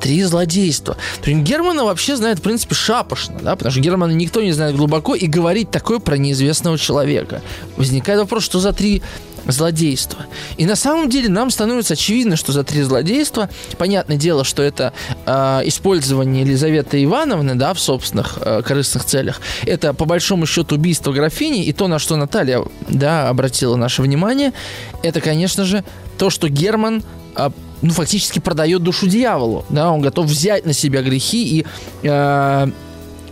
[0.00, 0.96] Три злодейства.
[1.26, 5.26] Германа вообще знает, в принципе, шапошно, да, потому что Германа никто не знает глубоко, и
[5.26, 7.42] говорить такое про неизвестного человека.
[7.76, 9.02] Возникает вопрос, что за три
[9.46, 10.26] злодейства.
[10.56, 14.92] И на самом деле нам становится очевидно, что за три злодейства, понятное дело, что это
[15.26, 15.32] э,
[15.64, 21.64] использование Елизаветы Ивановны, да, в собственных э, корыстных целях, это по большому счету убийство графини,
[21.64, 24.52] и то, на что Наталья, да, обратила наше внимание,
[25.02, 25.84] это, конечно же,
[26.18, 27.02] то, что Герман
[27.36, 27.50] э,
[27.82, 31.66] ну, фактически продает душу дьяволу, да, он готов взять на себя грехи и
[32.02, 32.66] э,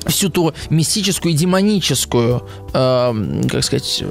[0.07, 2.43] всю ту мистическую и демоническую,
[2.73, 4.05] э, как сказать,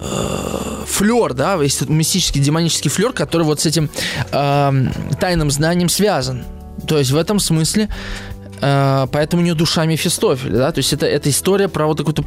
[0.00, 3.90] флер, да, есть мистический демонический флер, который вот с этим
[4.32, 4.86] э,
[5.20, 6.44] тайным знанием связан.
[6.86, 7.88] То есть в этом смысле,
[8.60, 12.24] э, поэтому у нее душа Мефистофеля, да, то есть это, это история про вот какую-то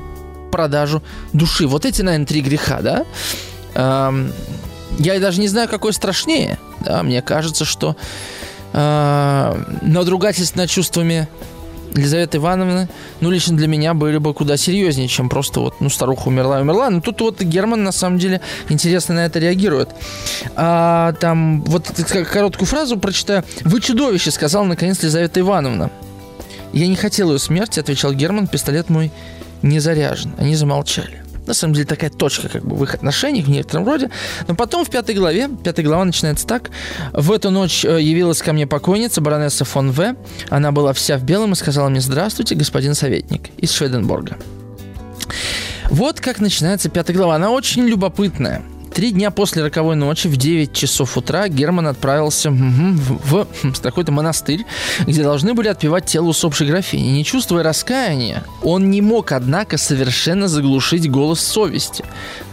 [0.52, 1.02] продажу
[1.34, 1.68] души.
[1.68, 3.06] Вот эти, наверное, три греха, да.
[3.74, 4.30] Э,
[5.00, 7.96] я даже не знаю, какой страшнее, да, мне кажется, что
[8.74, 11.28] э, надругательство над чувствами
[11.96, 12.88] Елизаветы Ивановны,
[13.20, 16.62] ну, лично для меня были бы куда серьезнее, чем просто вот, ну, старуха умерла и
[16.62, 16.90] умерла.
[16.90, 19.90] Но тут вот Герман, на самом деле, интересно на это реагирует.
[20.56, 21.88] А, там, вот
[22.32, 23.44] короткую фразу прочитаю.
[23.64, 25.92] «Вы чудовище»,— сказала, наконец, Елизавета Ивановна.
[26.74, 29.12] «Я не хотел ее смерти»,— отвечал Герман, «пистолет мой
[29.62, 30.34] не заряжен».
[30.38, 31.22] Они замолчали
[31.52, 34.10] на самом деле такая точка как бы в их отношениях в некотором роде.
[34.48, 36.72] Но потом в пятой главе, пятая глава начинается так.
[37.12, 40.16] В эту ночь э, явилась ко мне покойница, баронесса фон В.
[40.50, 44.38] Она была вся в белом и сказала мне «Здравствуйте, господин советник» из Шведенборга.
[45.90, 47.36] Вот как начинается пятая глава.
[47.36, 48.64] Она очень любопытная.
[48.94, 53.48] Три дня после роковой ночи в 9 часов утра Герман отправился в,
[53.82, 54.66] какой-то монастырь,
[55.08, 57.12] где должны были отпевать тело усопшей графини.
[57.12, 62.04] Не чувствуя раскаяния, он не мог, однако, совершенно заглушить голос совести,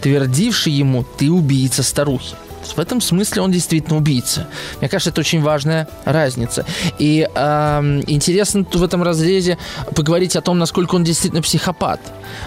[0.00, 2.36] твердивший ему «ты убийца старухи».
[2.76, 4.46] В этом смысле он действительно убийца.
[4.80, 6.64] Мне кажется, это очень важная разница.
[6.98, 9.58] И э, интересно в этом разрезе
[9.94, 12.00] поговорить о том, насколько он действительно психопат.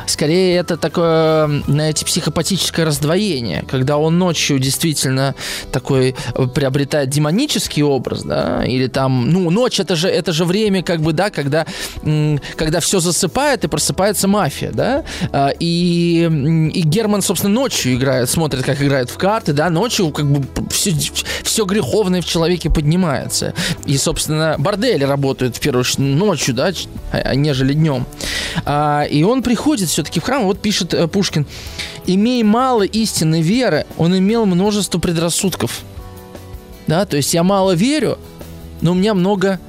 [0.05, 5.36] Скорее, это такое, знаете, психопатическое раздвоение, когда он ночью действительно
[5.72, 10.84] такой э, приобретает демонический образ, да, или там, ну, ночь это же, это же время,
[10.84, 11.65] как бы, да, когда,
[12.55, 18.63] когда все засыпает и просыпается мафия, да, а, и, и Герман, собственно, ночью играет, смотрит,
[18.63, 20.93] как играет в карты, да, ночью как бы все,
[21.43, 23.53] все греховное в человеке поднимается.
[23.86, 26.72] И, собственно, бордели работают в первую ночью, да,
[27.12, 28.05] а, нежели днем.
[28.66, 31.45] А, и он приходит все-таки в храм, вот пишет э, Пушкин,
[32.05, 35.82] имея мало истинной веры, он имел множество предрассудков.
[36.88, 38.18] Да, то есть я мало верю,
[38.82, 39.59] но у меня много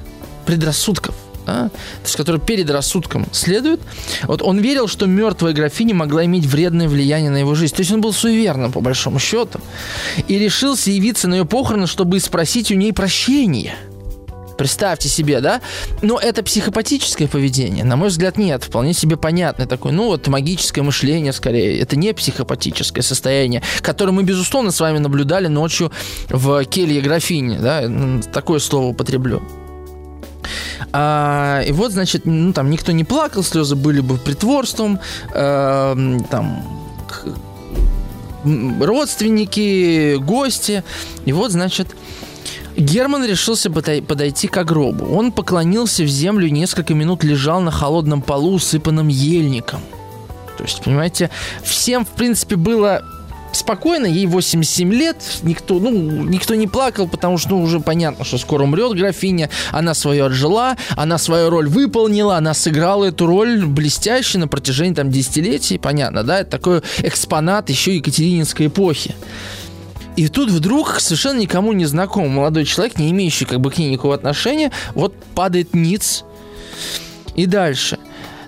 [0.45, 1.15] предрассудков
[1.45, 3.81] да, то есть, который перед рассудком следует.
[4.23, 7.75] Вот он верил, что мертвая графиня могла иметь вредное влияние на его жизнь.
[7.75, 9.59] То есть он был суеверным, по большому счету.
[10.27, 13.75] И решился явиться на ее похороны, чтобы спросить у ней прощения.
[14.57, 15.61] Представьте себе, да?
[16.01, 17.83] Но это психопатическое поведение.
[17.83, 18.63] На мой взгляд, нет.
[18.63, 19.91] Вполне себе понятное такое.
[19.91, 21.79] Ну, вот магическое мышление скорее.
[21.79, 25.91] Это не психопатическое состояние, которое мы, безусловно, с вами наблюдали ночью
[26.29, 27.57] в келье графини.
[27.57, 27.83] Да?
[28.31, 29.41] Такое слово употреблю.
[30.91, 34.99] А, и вот, значит, ну там никто не плакал, слезы были бы притворством,
[35.33, 36.83] э, там
[38.81, 40.83] родственники, гости.
[41.25, 41.95] И вот, значит,
[42.75, 45.05] Герман решился подойти к гробу.
[45.05, 49.81] Он поклонился в землю и несколько минут лежал на холодном полу, усыпанном ельником.
[50.57, 51.29] То есть, понимаете,
[51.63, 53.03] всем, в принципе, было
[53.55, 55.91] спокойно, ей 87 лет, никто, ну,
[56.23, 60.75] никто не плакал, потому что, ну, уже понятно, что скоро умрет графиня, она свое отжила,
[60.95, 66.39] она свою роль выполнила, она сыграла эту роль блестяще на протяжении, там, десятилетий, понятно, да,
[66.39, 69.15] это такой экспонат еще Екатерининской эпохи.
[70.15, 73.89] И тут вдруг совершенно никому не знакомый молодой человек, не имеющий как бы к ней
[73.89, 76.23] никакого отношения, вот падает ниц.
[77.35, 77.97] И дальше.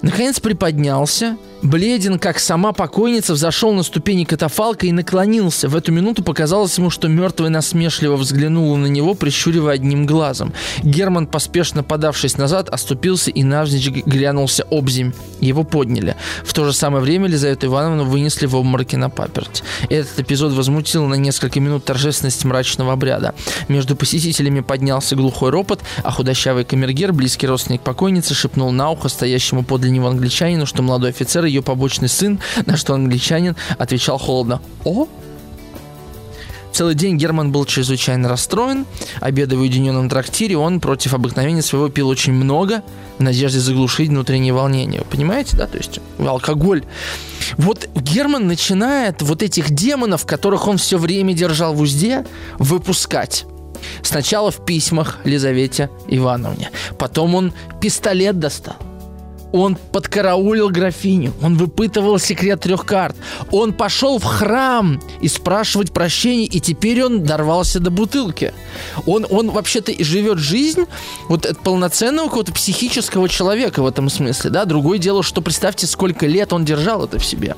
[0.03, 5.67] Наконец приподнялся, Бледен, как сама покойница, взошел на ступени катафалка и наклонился.
[5.67, 10.53] В эту минуту показалось ему, что мертвая насмешливо взглянула на него, прищуривая одним глазом.
[10.83, 15.11] Герман, поспешно подавшись назад, оступился и навзничь глянулся обземь.
[15.41, 16.15] Его подняли.
[16.43, 19.63] В то же самое время Лизавету Ивановну вынесли в обмороке на паперть.
[19.89, 23.33] Этот эпизод возмутил на несколько минут торжественность мрачного обряда.
[23.69, 29.63] Между посетителями поднялся глухой ропот, а худощавый камергер, близкий родственник покойницы, шепнул на ухо стоящему
[29.63, 35.07] подле него англичанину, что молодой офицер ее побочный сын, на что англичанин отвечал холодно «О?».
[36.75, 38.85] Целый день Герман был чрезвычайно расстроен.
[39.21, 42.83] Обедая в уединенном трактире, он против обыкновения своего пил очень много,
[43.17, 44.99] в надежде заглушить внутреннее волнение.
[44.99, 45.67] Вы понимаете, да?
[45.67, 46.83] То есть алкоголь.
[47.55, 52.25] Вот Герман начинает вот этих демонов, которых он все время держал в узде,
[52.59, 53.45] выпускать.
[54.01, 56.71] Сначала в письмах Лизавете Ивановне.
[56.99, 58.75] Потом он пистолет достал
[59.55, 63.15] он подкараулил графиню, он выпытывал секрет трех карт,
[63.51, 68.53] он пошел в храм и спрашивать прощения, и теперь он дорвался до бутылки.
[69.05, 70.85] Он, он вообще-то живет жизнь
[71.29, 74.65] вот полноценного какого-то психического человека в этом смысле, да.
[74.65, 77.55] Другое дело, что представьте, сколько лет он держал это в себе.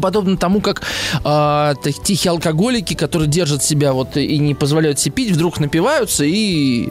[0.00, 0.82] Подобно тому, как
[1.24, 6.90] э, тихие алкоголики, которые держат себя вот и не позволяют себе пить, вдруг напиваются и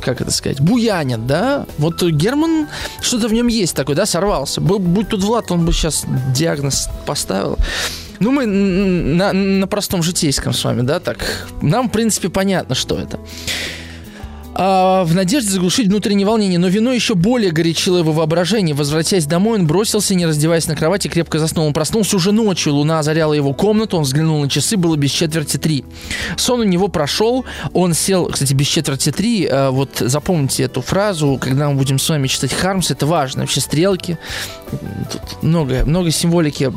[0.00, 1.66] как это сказать, буянят, да?
[1.78, 2.68] Вот Герман,
[3.00, 4.60] что-то в нем есть такой, да, сорвался.
[4.60, 7.58] Будь тут Влад, он бы сейчас диагноз поставил.
[8.18, 11.48] Ну, мы на, на простом житейском с вами, да, так.
[11.60, 13.18] Нам, в принципе, понятно, что это
[14.58, 18.74] а, в надежде заглушить внутреннее волнение, но вино еще более горячило его воображение.
[18.74, 21.66] Возвратясь домой, он бросился, не раздеваясь на кровати, крепко заснул.
[21.66, 25.58] Он проснулся уже ночью, луна озаряла его комнату, он взглянул на часы, было без четверти
[25.58, 25.84] три.
[26.38, 27.44] Сон у него прошел,
[27.74, 32.08] он сел, кстати, без четверти три, а, вот запомните эту фразу, когда мы будем с
[32.08, 34.18] вами читать Хармс, это важно, вообще стрелки,
[34.70, 36.72] тут много, много символики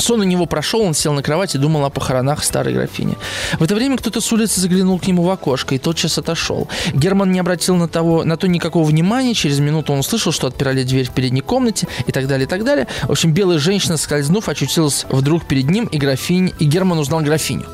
[0.00, 3.16] Сон у него прошел, он сел на кровать и думал о похоронах старой графини.
[3.58, 6.68] В это время кто-то с улицы заглянул к нему в окошко и тотчас отошел.
[6.92, 9.34] Герман не обратил на, того, на то никакого внимания.
[9.34, 12.64] Через минуту он услышал, что отпирали дверь в передней комнате и так далее, и так
[12.64, 12.86] далее.
[13.02, 17.66] В общем, белая женщина, скользнув, очутилась вдруг перед ним, и, графинь, и Герман узнал графиню.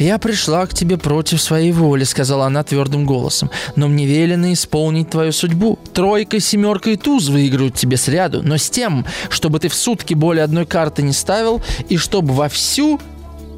[0.00, 3.50] «Я пришла к тебе против своей воли»,— сказала она твердым голосом.
[3.76, 5.78] «Но мне велено исполнить твою судьбу.
[5.92, 10.44] Тройка, семерка и туз выиграют тебе сряду, но с тем, чтобы ты в сутки более
[10.44, 12.98] одной карты не ставил, и чтобы во всю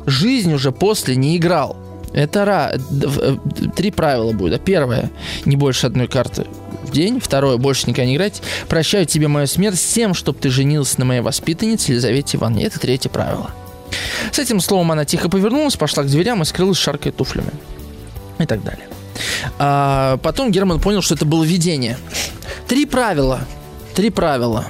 [0.05, 1.77] жизнь уже после не играл».
[2.13, 2.73] Это ра...
[2.75, 3.37] Э,
[3.77, 4.65] три правила будет.
[4.65, 5.13] Первое,
[5.45, 6.47] не больше одной карты
[6.83, 7.21] в день.
[7.21, 8.43] Второе, больше никогда не играть.
[8.69, 12.65] Прощаю тебе мою смерть с тем, чтобы ты женился на моей воспитаннице Елизавете Ивановне.
[12.65, 13.53] Это третье правило.
[14.31, 17.53] С этим словом она тихо повернулась, пошла к дверям и скрылась шаркой туфлями.
[18.39, 18.89] И так далее.
[19.59, 21.99] А потом Герман понял, что это было видение.
[22.67, 23.41] Три правила.
[23.95, 24.67] Три правила.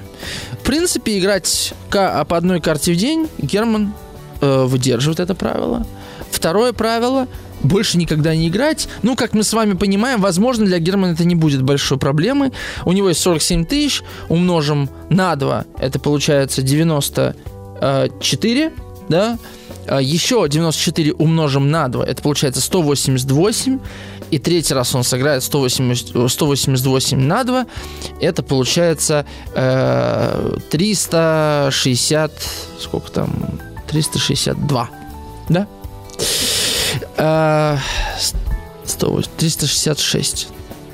[0.53, 3.95] В принципе, играть по одной карте в день Герман
[4.41, 5.87] э, выдерживает это правило.
[6.31, 7.29] Второе правило
[7.63, 8.89] больше никогда не играть.
[9.03, 12.53] Ну, как мы с вами понимаем, возможно, для Германа это не будет большой проблемой.
[12.85, 18.73] У него есть 47 тысяч, умножим на 2, это получается 94
[19.09, 19.39] да,
[19.87, 23.81] а еще 94 умножим на 2, это получается 188,
[24.31, 27.67] и третий раз он сыграет 180, 188 на 2,
[28.21, 32.33] это получается э, 360,
[32.81, 33.31] сколько там,
[33.89, 34.91] 362,
[35.49, 35.67] да?
[37.17, 37.77] Э,
[38.87, 40.49] 100, 366,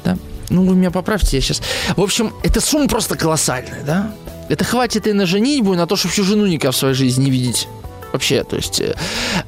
[0.05, 0.17] да?
[0.51, 1.63] Ну, вы меня поправьте, я сейчас...
[1.97, 4.13] В общем, эта сумма просто колоссальная, да?
[4.49, 7.27] Это хватит и на женитьбу, и на то, чтобы всю жену никогда в своей жизни
[7.27, 7.69] не видеть.
[8.13, 8.81] Вообще, то есть...
[8.81, 8.97] Э,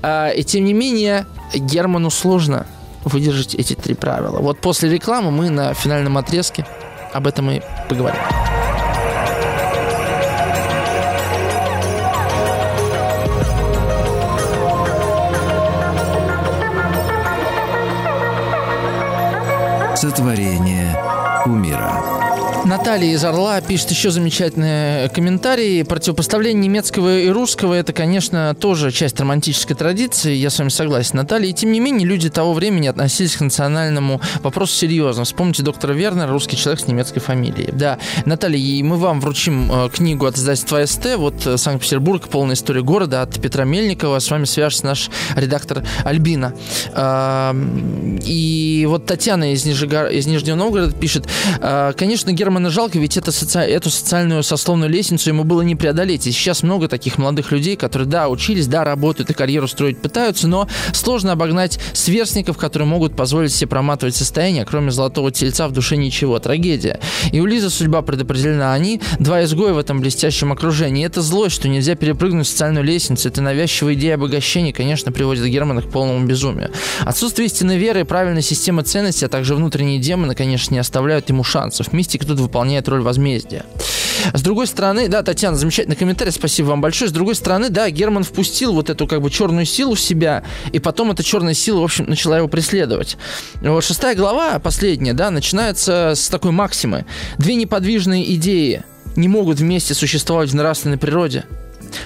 [0.02, 2.66] а, и тем не менее, Герману сложно
[3.04, 4.38] выдержать эти три правила.
[4.38, 6.66] Вот после рекламы мы на финальном отрезке
[7.12, 8.20] об этом и поговорим.
[19.96, 20.96] Сотворение
[21.44, 22.09] умира.
[22.70, 25.84] Наталья из Орла пишет еще замечательный комментарий.
[25.84, 30.34] Противопоставление немецкого и русского– это, конечно, тоже часть романтической традиции.
[30.34, 31.50] Я с вами согласен, Наталья.
[31.50, 35.24] И тем не менее, люди того времени относились к национальному вопросу серьезно.
[35.24, 37.70] Вспомните доктора Вернера, русский человек с немецкой фамилией.
[37.72, 41.16] Да, Наталья, и мы вам вручим э, книгу от издательства СТ.
[41.16, 44.20] Вот э, Санкт-Петербург, полная история города от Петра Мельникова.
[44.20, 46.54] С вами свяжется наш редактор Альбина.
[48.24, 50.06] И вот Татьяна из, Нижегор...
[50.06, 51.26] из Нижнего Новгорода пишет,
[51.60, 52.30] «А, конечно,
[52.60, 53.58] Германа жалко, ведь это соци...
[53.58, 56.26] эту социальную сословную лестницу ему было не преодолеть.
[56.26, 60.46] И сейчас много таких молодых людей, которые, да, учились, да, работают и карьеру строить пытаются,
[60.46, 65.96] но сложно обогнать сверстников, которые могут позволить себе проматывать состояние, кроме золотого тельца в душе
[65.96, 66.38] ничего.
[66.38, 67.00] Трагедия.
[67.32, 68.74] И у Лизы судьба предопределена.
[68.74, 71.02] Они два изгоя в этом блестящем окружении.
[71.02, 73.28] И это злость, что нельзя перепрыгнуть социальную лестницу.
[73.28, 76.70] Это навязчивая идея обогащения, конечно, приводит Германа к полному безумию.
[77.00, 81.42] Отсутствие истинной веры и правильной системы ценностей, а также внутренние демоны, конечно, не оставляют ему
[81.42, 81.92] шансов.
[81.92, 83.64] Мистика тут выполняет роль возмездия.
[84.34, 87.08] С другой стороны, да, Татьяна, замечательный комментарий, спасибо вам большое.
[87.08, 90.78] С другой стороны, да, Герман впустил вот эту как бы черную силу в себя, и
[90.78, 93.16] потом эта черная сила, в общем, начала его преследовать.
[93.62, 97.06] Вот шестая глава, последняя, да, начинается с такой максимы.
[97.38, 98.82] Две неподвижные идеи
[99.16, 101.44] не могут вместе существовать в нравственной природе,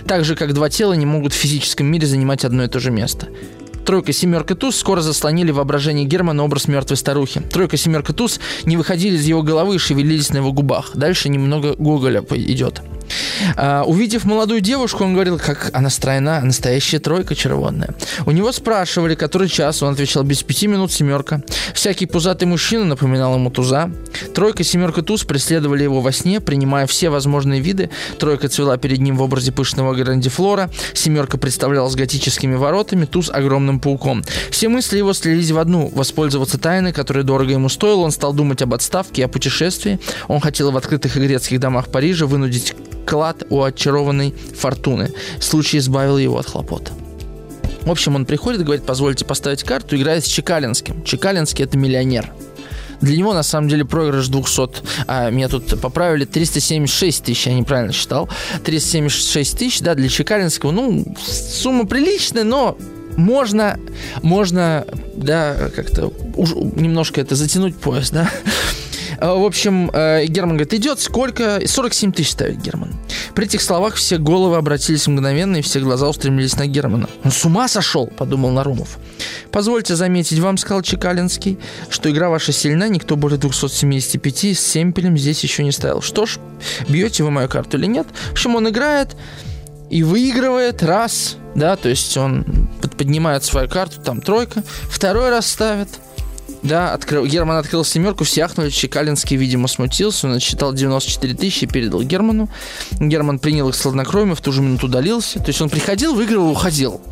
[0.07, 2.91] так же, как два тела не могут в физическом мире занимать одно и то же
[2.91, 3.29] место.
[3.85, 7.41] Тройка, семерка, туз скоро заслонили воображение Германа образ мертвой старухи.
[7.41, 10.93] Тройка, семерка, туз не выходили из его головы и шевелились на его губах.
[10.95, 12.81] Дальше немного Гоголя идет.
[13.57, 17.95] А, увидев молодую девушку, он говорил, как она стройна, настоящая тройка червонная.
[18.27, 21.43] У него спрашивали, который час, он отвечал, без пяти минут семерка.
[21.75, 23.91] Всякий пузатый мужчина напоминал ему туза.
[24.35, 27.91] Тройка, семерка, туз преследовали его во сне, принимая все возможные виды.
[28.19, 30.71] Тройка цвела перед ним в образе пышного грандифлора.
[30.95, 34.25] Семерка представлялась готическими воротами, туз огромным пауком.
[34.51, 38.01] Все мысли его слились в одну– воспользоваться тайной, которая дорого ему стоила.
[38.01, 39.99] Он стал думать об отставке и о путешествии.
[40.29, 42.75] Он хотел в открытых игрецких домах Парижа вынудить
[43.07, 45.13] клад у очарованной фортуны.
[45.41, 46.93] Случай избавил его от хлопот.
[47.83, 51.05] В общем, он приходит и говорит, позвольте поставить карту, играет с Чекалинским.
[51.05, 52.33] Чекалинский– это миллионер.
[53.01, 54.69] Для него, на самом деле, проигрыш 200,
[55.07, 58.31] а меня тут поправили, 376 тысяч, я неправильно считал.
[58.65, 62.79] 376 тысяч, да, для Чекалинского, ну, сумма приличная, но
[63.17, 63.79] можно,
[64.23, 64.87] можно,
[65.17, 66.13] да, как-то
[66.77, 68.31] немножко это затянуть пояс, да.
[69.19, 71.61] А, в общем, э, Герман говорит, идет сколько?
[71.67, 72.95] 47 тысяч ставит Герман.
[73.35, 77.09] При этих словах все головы обратились мгновенно, и все глаза устремились на Германа.
[77.25, 78.99] Он с ума сошел, подумал Нарумов.
[79.51, 81.59] Позвольте заметить вам, сказал Чекалинский,
[81.89, 86.01] что игра ваша сильна, никто более 275 с семпелем здесь еще не ставил.
[86.01, 86.39] Что ж,
[86.89, 88.07] бьете вы мою карту или нет?
[88.31, 89.17] В общем, он играет
[89.91, 95.89] и выигрывает раз, да, то есть он поднимает свою карту, там тройка, второй раз ставит–
[96.65, 101.67] да, открыл, Герман открыл семерку, все ахнули, Чекалинский, видимо, смутился, он отсчитал 94 тысячи и
[101.67, 102.49] передал Герману.
[102.99, 105.39] Герман принял их с в ту же минуту удалился.
[105.41, 107.03] То есть он приходил, выиграл, уходил.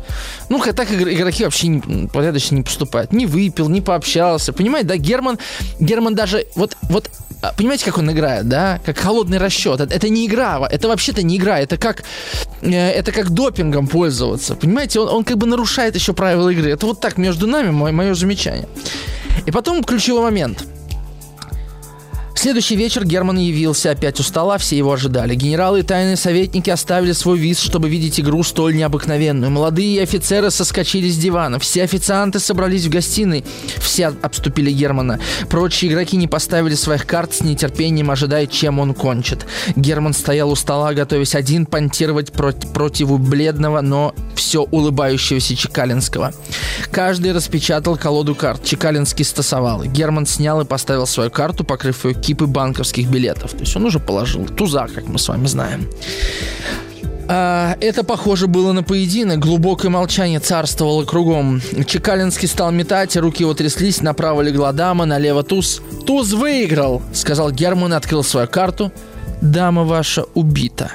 [0.49, 3.13] Ну, так игроки вообще не, порядочно не поступают.
[3.13, 4.53] Не выпил, не пообщался.
[4.53, 5.37] Понимаете, да, Герман,
[5.79, 7.11] Герман даже, вот, вот
[7.43, 8.79] а, понимаете, как он играет, да?
[8.83, 9.79] Как холодный расчет.
[9.81, 12.03] Это, это не игра, это вообще-то не игра, это как,
[12.61, 14.55] э, это как допингом пользоваться.
[14.55, 16.71] Понимаете, он, он как бы нарушает еще правила игры.
[16.71, 18.67] Это вот так между нами мое, мое замечание.
[19.45, 20.65] И потом ключевой момент–
[22.43, 25.33] следующий вечер Герман явился опять у стола, все его ожидали.
[25.33, 29.49] Генералы и тайные советники оставили свой виз, чтобы видеть игру столь необыкновенную.
[29.49, 33.45] Молодые офицеры соскочили с дивана, все официанты собрались в гостиной,
[33.79, 35.21] все обступили Германа.
[35.49, 39.45] Прочие игроки не поставили своих карт с нетерпением, ожидая, чем он кончит.
[39.77, 46.33] Герман стоял у стола, готовясь один понтировать против, противу бледного, но все улыбающегося Чекалинского.
[46.91, 48.65] Каждый распечатал колоду карт.
[48.65, 49.85] Чекалинский стасовал.
[49.85, 53.51] Герман снял и поставил свою карту, покрыв ее кипы банковских билетов.
[53.51, 55.87] То есть он уже положил туза, как мы с вами знаем.
[57.27, 59.39] А, это похоже было на поединок.
[59.39, 61.61] Глубокое молчание царствовало кругом.
[61.85, 64.01] Чекалинский стал метать, руки его тряслись.
[64.01, 65.81] Направо легла дама, налево туз.
[66.05, 68.91] «Туз выиграл!»— сказал Герман и открыл свою карту.
[69.41, 70.91] «Дама ваша убита»,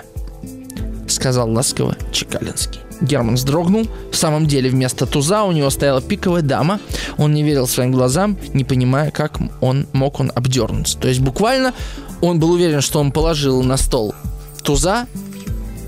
[1.08, 2.80] —сказал ласково Чекалинский.
[3.00, 3.86] Герман вздрогнул.
[4.10, 6.80] В самом деле вместо туза у него стояла пиковая дама.
[7.16, 10.98] Он не верил своим глазам, не понимая, как он мог он обдернуться.
[10.98, 11.74] То есть буквально
[12.20, 14.14] он был уверен, что он положил на стол
[14.62, 15.06] туза,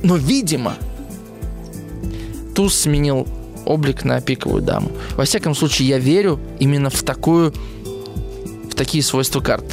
[0.03, 0.75] но, видимо,
[2.55, 3.27] туз сменил
[3.67, 4.91] облик на пиковую даму.
[5.17, 7.53] Во всяком случае, я верю именно в такую,
[8.71, 9.65] в такие свойства карт.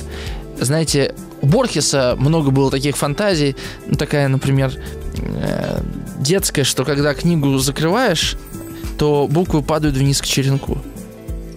[0.60, 3.56] Знаете, у Борхеса много было таких фантазий.
[3.86, 4.74] Ну, такая, например,
[5.19, 5.81] э,
[6.19, 8.38] детская, что когда книгу закрываешь,
[8.98, 10.77] то буквы падают вниз к черенку.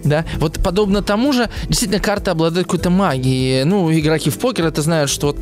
[0.03, 0.25] Да?
[0.37, 3.63] Вот подобно тому же, действительно, карта обладает какой-то магией.
[3.65, 5.37] Ну, игроки в покер это знают, что вот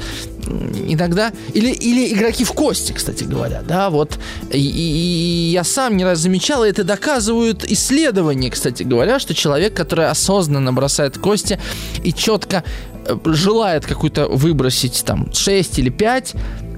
[0.87, 1.31] иногда...
[1.53, 4.19] Или, или игроки в кости, кстати говоря, да, вот.
[4.51, 9.33] И, и, и я сам не раз замечал, и это доказывают исследования, кстати говоря, что
[9.33, 11.59] человек, который осознанно бросает кости
[12.03, 12.63] и четко
[13.05, 16.68] э, желает какую-то выбросить там 6 или 5, э,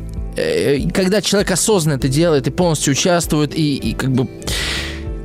[0.93, 4.27] когда человек осознанно это делает и полностью участвует, и, и как бы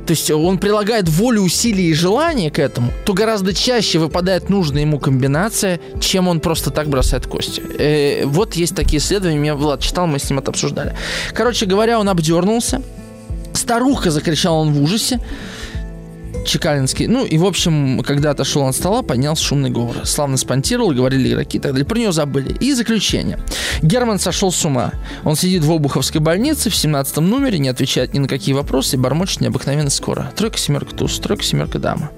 [0.07, 4.83] то есть он прилагает волю, усилия и желание к этому, то гораздо чаще выпадает нужная
[4.83, 7.61] ему комбинация, чем он просто так бросает кости.
[7.77, 10.95] Э, вот есть такие исследования, меня Влад читал, мы с ним это обсуждали.
[11.33, 12.81] Короче говоря, он обдернулся,
[13.51, 15.19] старуха закричал он в ужасе,
[16.47, 17.07] Чекалинский.
[17.07, 20.05] Ну и, в общем, когда отошел от стола, поднялся шумный говор.
[20.05, 21.85] Славно спонтировал, говорили игроки и так далее.
[21.85, 22.55] Про него забыли.
[22.59, 23.39] И заключение.
[23.81, 24.91] Герман сошел с ума.
[25.23, 28.99] Он сидит в Обуховской больнице в 17 номере, не отвечает ни на какие вопросы и
[28.99, 30.31] бормочет необыкновенно скоро.
[30.35, 32.11] Тройка, семерка, туз, тройка, семерка, дама.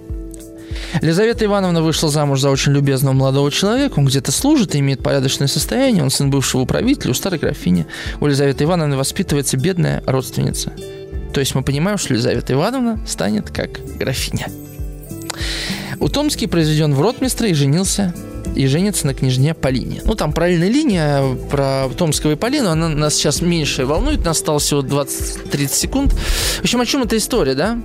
[1.02, 4.00] Елизавета Ивановна вышла замуж за очень любезного молодого человека.
[4.00, 6.04] Он где-то служит и имеет порядочное состояние.
[6.04, 7.86] Он сын бывшего управителя у старой графини.
[8.20, 10.74] У Елизаветы Ивановны воспитывается бедная родственница.
[11.34, 14.48] То есть мы понимаем, что Елизавета Ивановна станет как графиня.
[16.00, 18.14] Утомский произведен в ротмистра и женился
[18.56, 20.02] и женится на княжне Полине.
[20.06, 24.64] Ну, там параллельная линия про Томского и Полину, она нас сейчас меньше волнует, нас осталось
[24.64, 26.14] всего 20-30 секунд.
[26.14, 27.80] В общем, о чем эта история, да?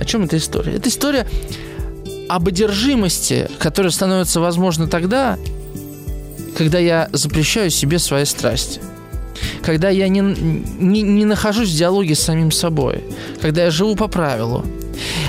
[0.00, 0.74] О чем эта история?
[0.74, 1.26] Это история
[2.28, 5.38] об одержимости, которая становится возможна тогда,
[6.56, 8.80] когда я запрещаю себе свои страсти
[9.62, 13.04] когда я не, не, не нахожусь в диалоге с самим собой,
[13.40, 14.64] когда я живу по правилу,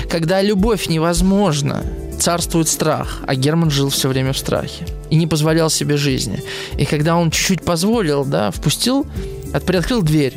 [0.08, 1.84] когда любовь невозможна,
[2.20, 6.42] царствует страх, а Герман жил все время в страхе и не позволял себе жизни.
[6.76, 9.06] И когда он чуть-чуть позволил, да, впустил,
[9.52, 10.36] от, приоткрыл дверь,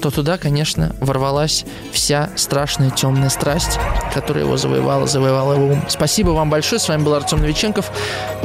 [0.00, 3.78] то туда, конечно, ворвалась вся страшная темная страсть,
[4.12, 5.84] которая его завоевала, завоевала его ум.
[5.88, 6.78] Спасибо вам большое.
[6.78, 7.90] С вами был Артем Новиченков.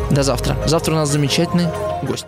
[0.09, 0.57] До завтра.
[0.65, 1.67] Завтра у нас замечательный
[2.03, 2.27] гость.